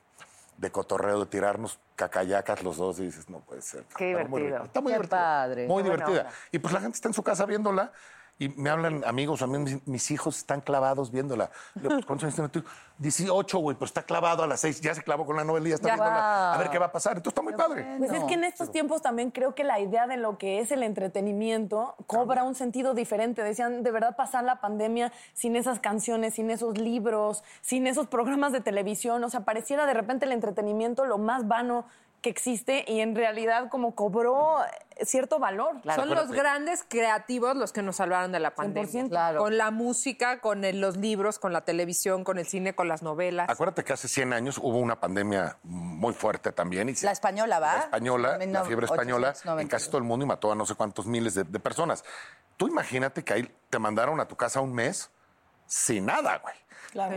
[0.57, 3.85] de cotorreo, de tirarnos cacayacas los dos y dices, no puede ser.
[3.95, 4.65] Qué muy- divertido.
[4.65, 5.17] Está muy Qué divertida.
[5.19, 5.67] padre.
[5.67, 6.29] Muy Qué divertida.
[6.51, 7.91] Y pues la gente está en su casa viéndola
[8.39, 11.49] y me hablan amigos, a mí mis, mis hijos están clavados viéndola.
[11.73, 12.69] Pues, ¿Cuántos años tiene tu hijo?
[12.99, 15.69] 18, güey, pues está clavado a las 6, ya se clavó con la novela y
[15.69, 15.93] ya está Ya.
[15.95, 16.53] viéndola.
[16.53, 17.17] A ver qué va a pasar.
[17.17, 17.95] Entonces está muy padre.
[17.99, 20.71] Pues es que en estos tiempos también creo que la idea de lo que es
[20.71, 23.43] el entretenimiento cobra un sentido diferente.
[23.43, 28.51] Decían, de verdad, pasar la pandemia sin esas canciones, sin esos libros, sin esos programas
[28.51, 29.23] de televisión.
[29.23, 31.85] O sea, pareciera de repente el entretenimiento lo más vano
[32.21, 34.57] que existe y en realidad como cobró
[35.03, 35.75] cierto valor.
[35.95, 38.89] Son los grandes creativos los que nos salvaron de la pandemia.
[38.91, 39.09] 100%.
[39.09, 39.39] Claro.
[39.39, 43.03] Con la música, con el- los libros, con la televisión, con el cine, con las
[43.03, 43.47] novelas.
[43.49, 46.89] Acuérdate que hace 100 años hubo una pandemia muy fuerte también.
[46.89, 47.73] Y se- La española, ¿va?
[47.73, 49.69] La española, la fiebre española, en 1892.
[49.69, 52.03] casi todo el mundo y mató a no sé cuántos miles de, de personas.
[52.57, 55.11] Tú imagínate que ahí te mandaron a tu casa un mes
[55.67, 56.55] sin nada, güey.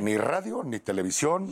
[0.02, 1.46] Ni radio, ni televisión,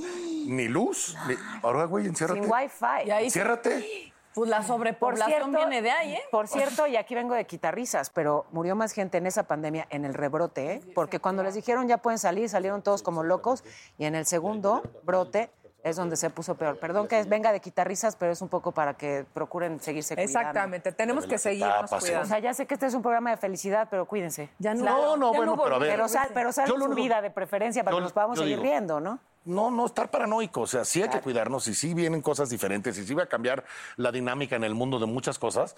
[0.47, 1.17] ni luz.
[1.27, 2.43] ni- Ahora, güey, enciérrate.
[2.43, 3.07] Sin wifi.
[3.07, 4.13] Y ahí Enciérrate.
[4.35, 6.23] Pues la Por sobrepoblación cierto, viene de ahí, ¿eh?
[6.31, 10.05] Por cierto, y aquí vengo de quitarrisas, pero murió más gente en esa pandemia, en
[10.05, 10.81] el rebrote, ¿eh?
[10.95, 13.65] porque cuando les dijeron ya pueden salir, salieron todos como locos,
[13.97, 15.51] y en el segundo brote
[15.89, 16.78] es donde se puso peor.
[16.78, 20.39] Perdón que venga de quitarrisas, pero es un poco para que procuren seguirse cuidando.
[20.39, 22.26] Exactamente, tenemos que seguirnos O cuidando.
[22.28, 24.49] sea, ya sé que este es un programa de felicidad, pero cuídense.
[24.59, 25.91] Ya no, No, no, ya bueno, pero a ver.
[25.91, 28.62] Pero sal, pero sal su vida de preferencia para yo- que nos podamos seguir digo-
[28.62, 29.18] riendo, ¿no?
[29.45, 30.62] No, no estar paranoico.
[30.62, 33.26] O sea, sí hay que cuidarnos y sí vienen cosas diferentes y sí va a
[33.26, 33.64] cambiar
[33.97, 35.74] la dinámica en el mundo de muchas cosas,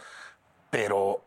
[0.71, 1.21] pero,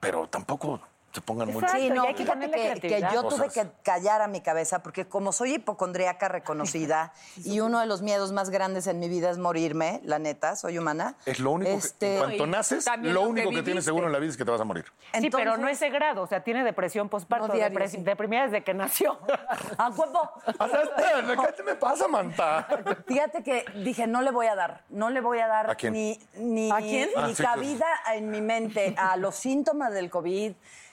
[0.00, 0.80] pero tampoco
[1.12, 1.62] se pongan muy...
[1.68, 5.32] Sí, no, hay que que, que yo tuve que callar a mi cabeza porque como
[5.32, 7.12] soy hipocondríaca reconocida
[7.44, 10.78] y uno de los miedos más grandes en mi vida es morirme, la neta, soy
[10.78, 11.16] humana.
[11.26, 13.84] Es lo único que, Este, en cuanto naces, también lo lo que único que tienes
[13.84, 14.86] seguro en la vida es que te vas a morir.
[15.20, 17.98] sí, pero no ese grado, o sea, tiene depresión postparto, No diario, sí.
[17.98, 19.18] deprimida desde que nació.
[19.78, 20.30] ¿A huevo?
[21.46, 22.66] ¿Qué te me pasa, Manta?
[23.06, 25.92] Fíjate que dije, no le voy a dar, no le voy a dar ¿A quién?
[25.92, 27.10] ni, ni, ¿A quién?
[27.16, 30.52] ni Ah, sí, cabida en mi mente a los síntomas del COVID,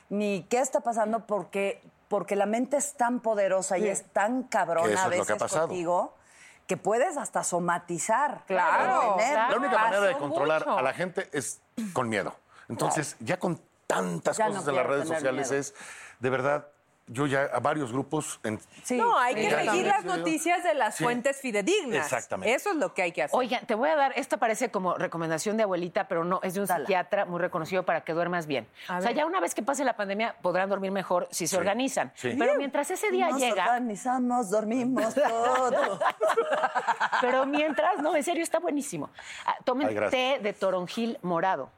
[0.10, 4.88] ni qué está pasando, porque, porque la mente es tan poderosa y es tan cabrona
[4.88, 6.16] a es lo que veces contigo
[6.68, 8.44] que puedes hasta somatizar.
[8.46, 10.78] Claro, La única manera de controlar mucho.
[10.78, 11.62] a la gente es
[11.94, 12.36] con miedo.
[12.68, 15.62] Entonces, ya con tantas Ya no cosas en las redes sociales miedo.
[15.62, 15.74] es,
[16.20, 16.68] de verdad,
[17.12, 18.40] yo ya a varios grupos...
[18.44, 18.98] En, Sí.
[18.98, 21.04] No, hay que también, las noticias de las Sí.
[21.04, 22.06] fuentes fidedignas.
[22.06, 22.54] Exactamente.
[22.54, 23.38] Eso es lo que hay que hacer.
[23.38, 26.62] Oigan, te voy a dar, esta parece como recomendación de abuelita, pero no, es de
[26.62, 28.68] un psiquiatra muy reconocido para que duermas bien.
[28.90, 32.12] o sea, ya una vez que pase la pandemia podrán dormir mejor si se organizan.
[32.16, 32.36] sí.
[32.38, 36.00] Pero mientras ese día Nos llega, organizamos, dormimos todo.
[37.22, 39.10] pero mientras, no, en serio, está buenísimo.
[39.46, 41.70] Ah, tomen Ay, té de toronjil morado.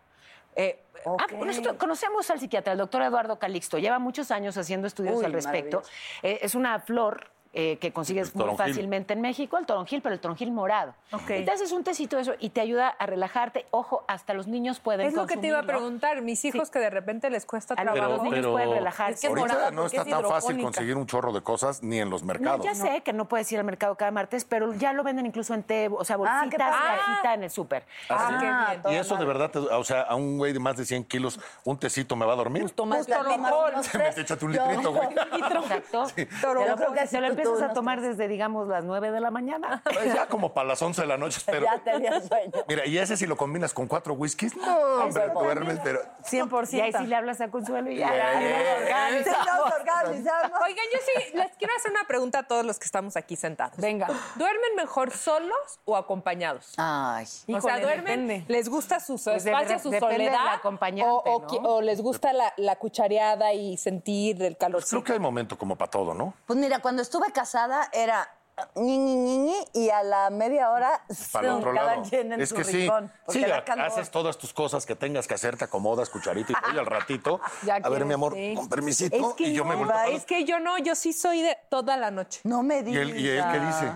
[0.56, 5.20] Eh, ah, nosotros conocemos al psiquiatra, el doctor Eduardo Calixto, lleva muchos años haciendo estudios
[5.20, 5.82] Uy, al respecto.
[6.24, 10.22] Eh, es una flor eh, que consigues muy fácilmente en México, el toronjil, pero el
[10.22, 10.94] toronjil morado.
[11.12, 11.30] Ok.
[11.32, 13.66] Y te haces un tecito de eso y te ayuda a relajarte.
[13.72, 16.22] Ojo, hasta los niños pueden es lo que te iba a preguntar.
[16.22, 18.24] Mis hijos que de repente les cuesta A los- trabajo.
[18.24, 19.28] los niños pueden relajarse.
[19.28, 22.10] Es que ahorita no está es tan fácil conseguir un chorro de cosas ni en
[22.10, 22.66] los No, mercados.
[22.66, 25.54] ya sé que no puedes ir al mercado cada martes, pero ya lo venden incluso
[25.54, 26.98] en té, o sea, Ah, ¿qué bolsitas, padre.
[27.06, 27.86] cajita en el súper.
[28.10, 28.94] ¿Ah, bien.
[28.96, 31.40] Y eso de verdad, te- o sea, a un güey de más de 100 kilos,
[31.66, 32.70] un tecito me va a dormir.
[32.72, 35.08] Tomas Te metes, échate un litrito, güey.
[35.12, 36.08] Exacto.
[36.16, 37.08] Yo Pero creo que
[37.42, 39.82] empiezas a tomar desde, digamos, las 9 de la mañana.
[39.84, 41.66] Pues ya como para las 11 de la noche, pero...
[41.66, 42.52] Ya tenía sueño.
[42.68, 46.02] Mira, y ese si lo combinas con cuatro whiskies, no, hombre, duermes, pero...
[46.30, 46.74] 100%.
[46.74, 48.12] Y ahí sí le hablas a Consuelo y ya.
[48.12, 49.22] Yeah.
[49.24, 50.60] ya, organizamos.
[50.66, 53.78] Oigan, yo sí les quiero hacer una pregunta a todos los que estamos aquí sentados.
[53.78, 54.08] Venga.
[54.36, 56.74] ¿Duermen mejor solos o acompañados?
[56.78, 57.26] Ay.
[57.26, 58.54] o sea, Híjole, duermen, depende.
[58.54, 61.70] les gusta su Pues espacio, su soledad, acompañante, o, o ¿no?
[61.70, 64.84] o les gusta la, la cuchareada y sentir el calor.
[64.88, 66.34] Creo que hay momento como para todo, ¿no?
[66.46, 68.30] Pues mira, cuando estuve casada era
[68.76, 71.02] ñi, ñi, ñi, ñi, y a la media hora
[71.32, 72.10] Para el otro cada lado.
[72.10, 73.86] quien en Es su que sí, rincón, porque sí, da calor.
[73.88, 76.86] haces todas tus cosas que tengas que hacer, te acomodas, cucharita y todo, y al
[76.86, 78.54] ratito, Ya a ver, quieres, mi amor, sí.
[78.56, 80.94] con permisito, Es que y yo me no, vuelvo a Es que yo no, yo
[80.96, 82.42] sí soy de toda la noche.
[82.44, 83.02] No me ¿Y digas.
[83.04, 83.92] él, ¿Y él qué dice?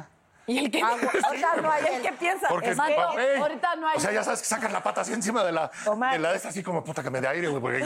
[0.48, 0.82] ¿Y el que
[1.24, 2.48] Ahorita no hay el que piensa.
[2.48, 3.98] Porque Es ahorita no hay.
[3.98, 6.14] O sea, ya sabes que sacas la pata así encima de la, Omar.
[6.14, 7.86] de la de esta, así como puta que me dé aire, güey, porque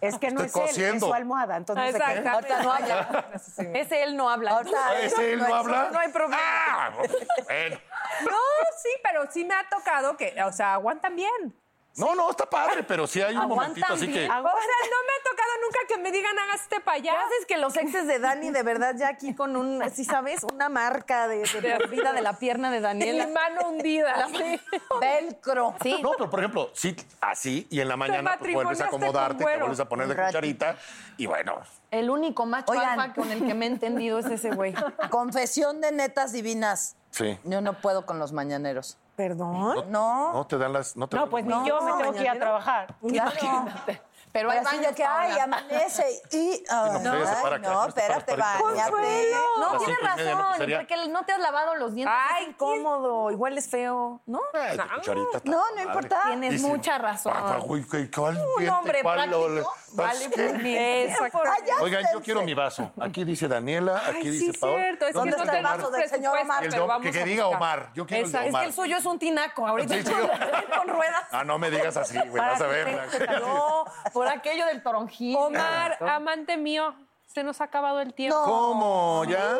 [0.00, 1.56] Es que no es él, es su almohada.
[1.56, 1.90] Entonces, no.
[1.90, 2.28] Exactamente.
[2.28, 3.26] Ahorita no habla.
[3.74, 4.50] Ese él no habla.
[4.52, 5.90] Ahorita ¿Ese él no habla?
[5.92, 6.42] no hay problema.
[6.42, 7.78] Ah, bueno.
[8.24, 8.36] No,
[8.82, 11.54] sí, pero sí me ha tocado que, o sea, aguantan bien.
[11.96, 14.20] No, no, está padre, pero sí hay un Aguantan momentito así que...
[14.20, 14.30] bien.
[14.30, 16.76] O sea, no me ha tocado nunca que me digan hagas este.
[17.02, 20.44] ¿Qué haces que los exes de Dani, de verdad, ya aquí con un, si sabes,
[20.44, 23.26] una marca de, de por vida de la pierna de Mi Daniela?
[23.28, 24.28] mano hundida.
[25.00, 25.74] Velcro.
[25.82, 25.98] Sí.
[26.02, 29.58] No, pero por ejemplo, sí, así, y en la mañana pues, vuelves a acomodarte, te
[29.58, 30.38] vuelves a poner de Un ratito.
[30.38, 30.76] cucharita,
[31.16, 31.60] y bueno,
[31.96, 32.98] El único macho Oigan.
[33.00, 34.74] alfa con el que me he entendido es ese güey.
[35.10, 36.96] Confesión de netas divinas.
[37.10, 37.38] sí.
[37.44, 38.98] Yo no puedo con los mañaneros.
[39.16, 39.90] ¿Perdón?
[39.90, 40.32] No.
[40.34, 40.94] No te dan las...
[40.96, 42.94] No, te No, pues ni yo me tengo que ir a trabajar.
[43.00, 43.32] Claro.
[44.32, 46.62] Pero hay Pero así baños de que, ay, amanece y...
[46.68, 49.32] ay, no, para acá, no, no espérate, bañate.
[49.58, 50.42] No, tienes media, ¿no?
[50.42, 50.66] razón.
[50.76, 52.14] Porque no te has lavado los dientes.
[52.30, 53.30] Ay, incómodo.
[53.30, 54.40] Igual es feo, ¿no?
[54.52, 55.82] Ay, No, no padre.
[55.84, 56.20] importa.
[56.26, 57.32] Tienes mucha razón.
[57.32, 60.42] "Papá, güey, ¿qué- ¿cuál Un diente, hombre práctico vale ¿Qué?
[60.48, 60.76] por mí.
[60.76, 61.42] Exacto.
[61.44, 62.92] Ay, ya Oigan, yo quiero mi vaso.
[63.00, 64.82] Aquí dice Daniela, aquí Ay, dice sí, Paola.
[64.82, 65.06] cierto.
[65.06, 66.64] Es que ¿Dónde no está el vaso del señor Omar?
[66.64, 66.72] El
[67.02, 67.46] que, que diga.
[67.48, 67.90] Omar.
[67.94, 68.62] Yo quiero el de Es Omar.
[68.62, 69.66] que el suyo es un tinaco.
[69.66, 70.12] Ahorita Sí, sí.
[70.78, 71.22] con ruedas.
[71.32, 72.30] Ah, no me digas así, güey.
[72.42, 73.08] Vas a ver.
[73.40, 75.36] No, por aquello del toronjil.
[75.36, 76.94] Omar, amante mío,
[77.26, 78.42] se nos ha acabado el tiempo.
[78.44, 79.24] ¿Cómo?
[79.26, 79.56] ¿Ya?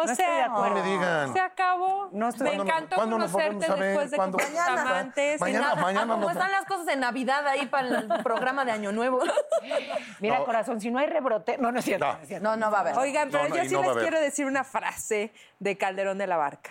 [0.00, 0.76] O No estoy de sea, acuerdo.
[0.76, 1.32] No me digan.
[1.32, 2.08] se acabó.
[2.12, 3.88] No estoy- Me ¿Cuándo nos- encantó cuándo nos conocerte volvemos a ver?
[3.88, 4.38] después de ¿Cuándo?
[4.38, 4.80] que Mañana.
[4.82, 5.40] amantes.
[5.40, 8.72] Mañana, Ah, mañana ¿Cómo nos- están las cosas en Navidad ahí para el programa de
[8.72, 9.20] Año Nuevo?
[10.20, 10.44] Mira, No.
[10.44, 11.58] corazón, si no hay rebrote.
[11.58, 12.06] No, no es cierto.
[12.06, 12.12] No.
[12.14, 12.44] no es cierto.
[12.48, 12.98] No, no va a haber.
[12.98, 16.36] Oigan, pero No, no, yo sí les quiero decir una frase de Calderón de la
[16.36, 16.70] Barca.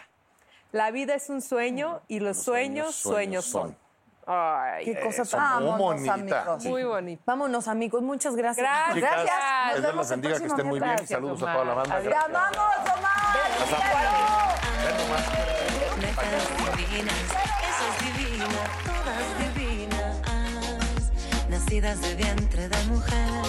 [0.72, 3.76] La vida es un sueño y los, sueños, sueños, son.
[4.32, 5.64] Ay, Qué cosa tan...
[5.64, 6.14] muy Vámonos, bonita.
[6.44, 6.66] amigos.
[6.66, 7.24] muy bonito.
[7.26, 8.02] Vámonos, amigos.
[8.04, 8.64] Muchas gracias.
[8.68, 8.96] Gracias.
[8.96, 9.74] Chicas, Gracias.
[9.74, 10.92] Nos Dios las bendiga, que estén muy bien.
[10.92, 11.98] Gracias, Saludos a toda la banda.
[11.98, 12.26] ¡Te Gracias.
[12.26, 13.20] amamos, Omar!
[16.00, 17.14] Netas divinas,
[17.70, 18.46] eso es divina,
[18.86, 20.16] todas divinas,
[21.50, 23.49] nacidas de vientre de mujer.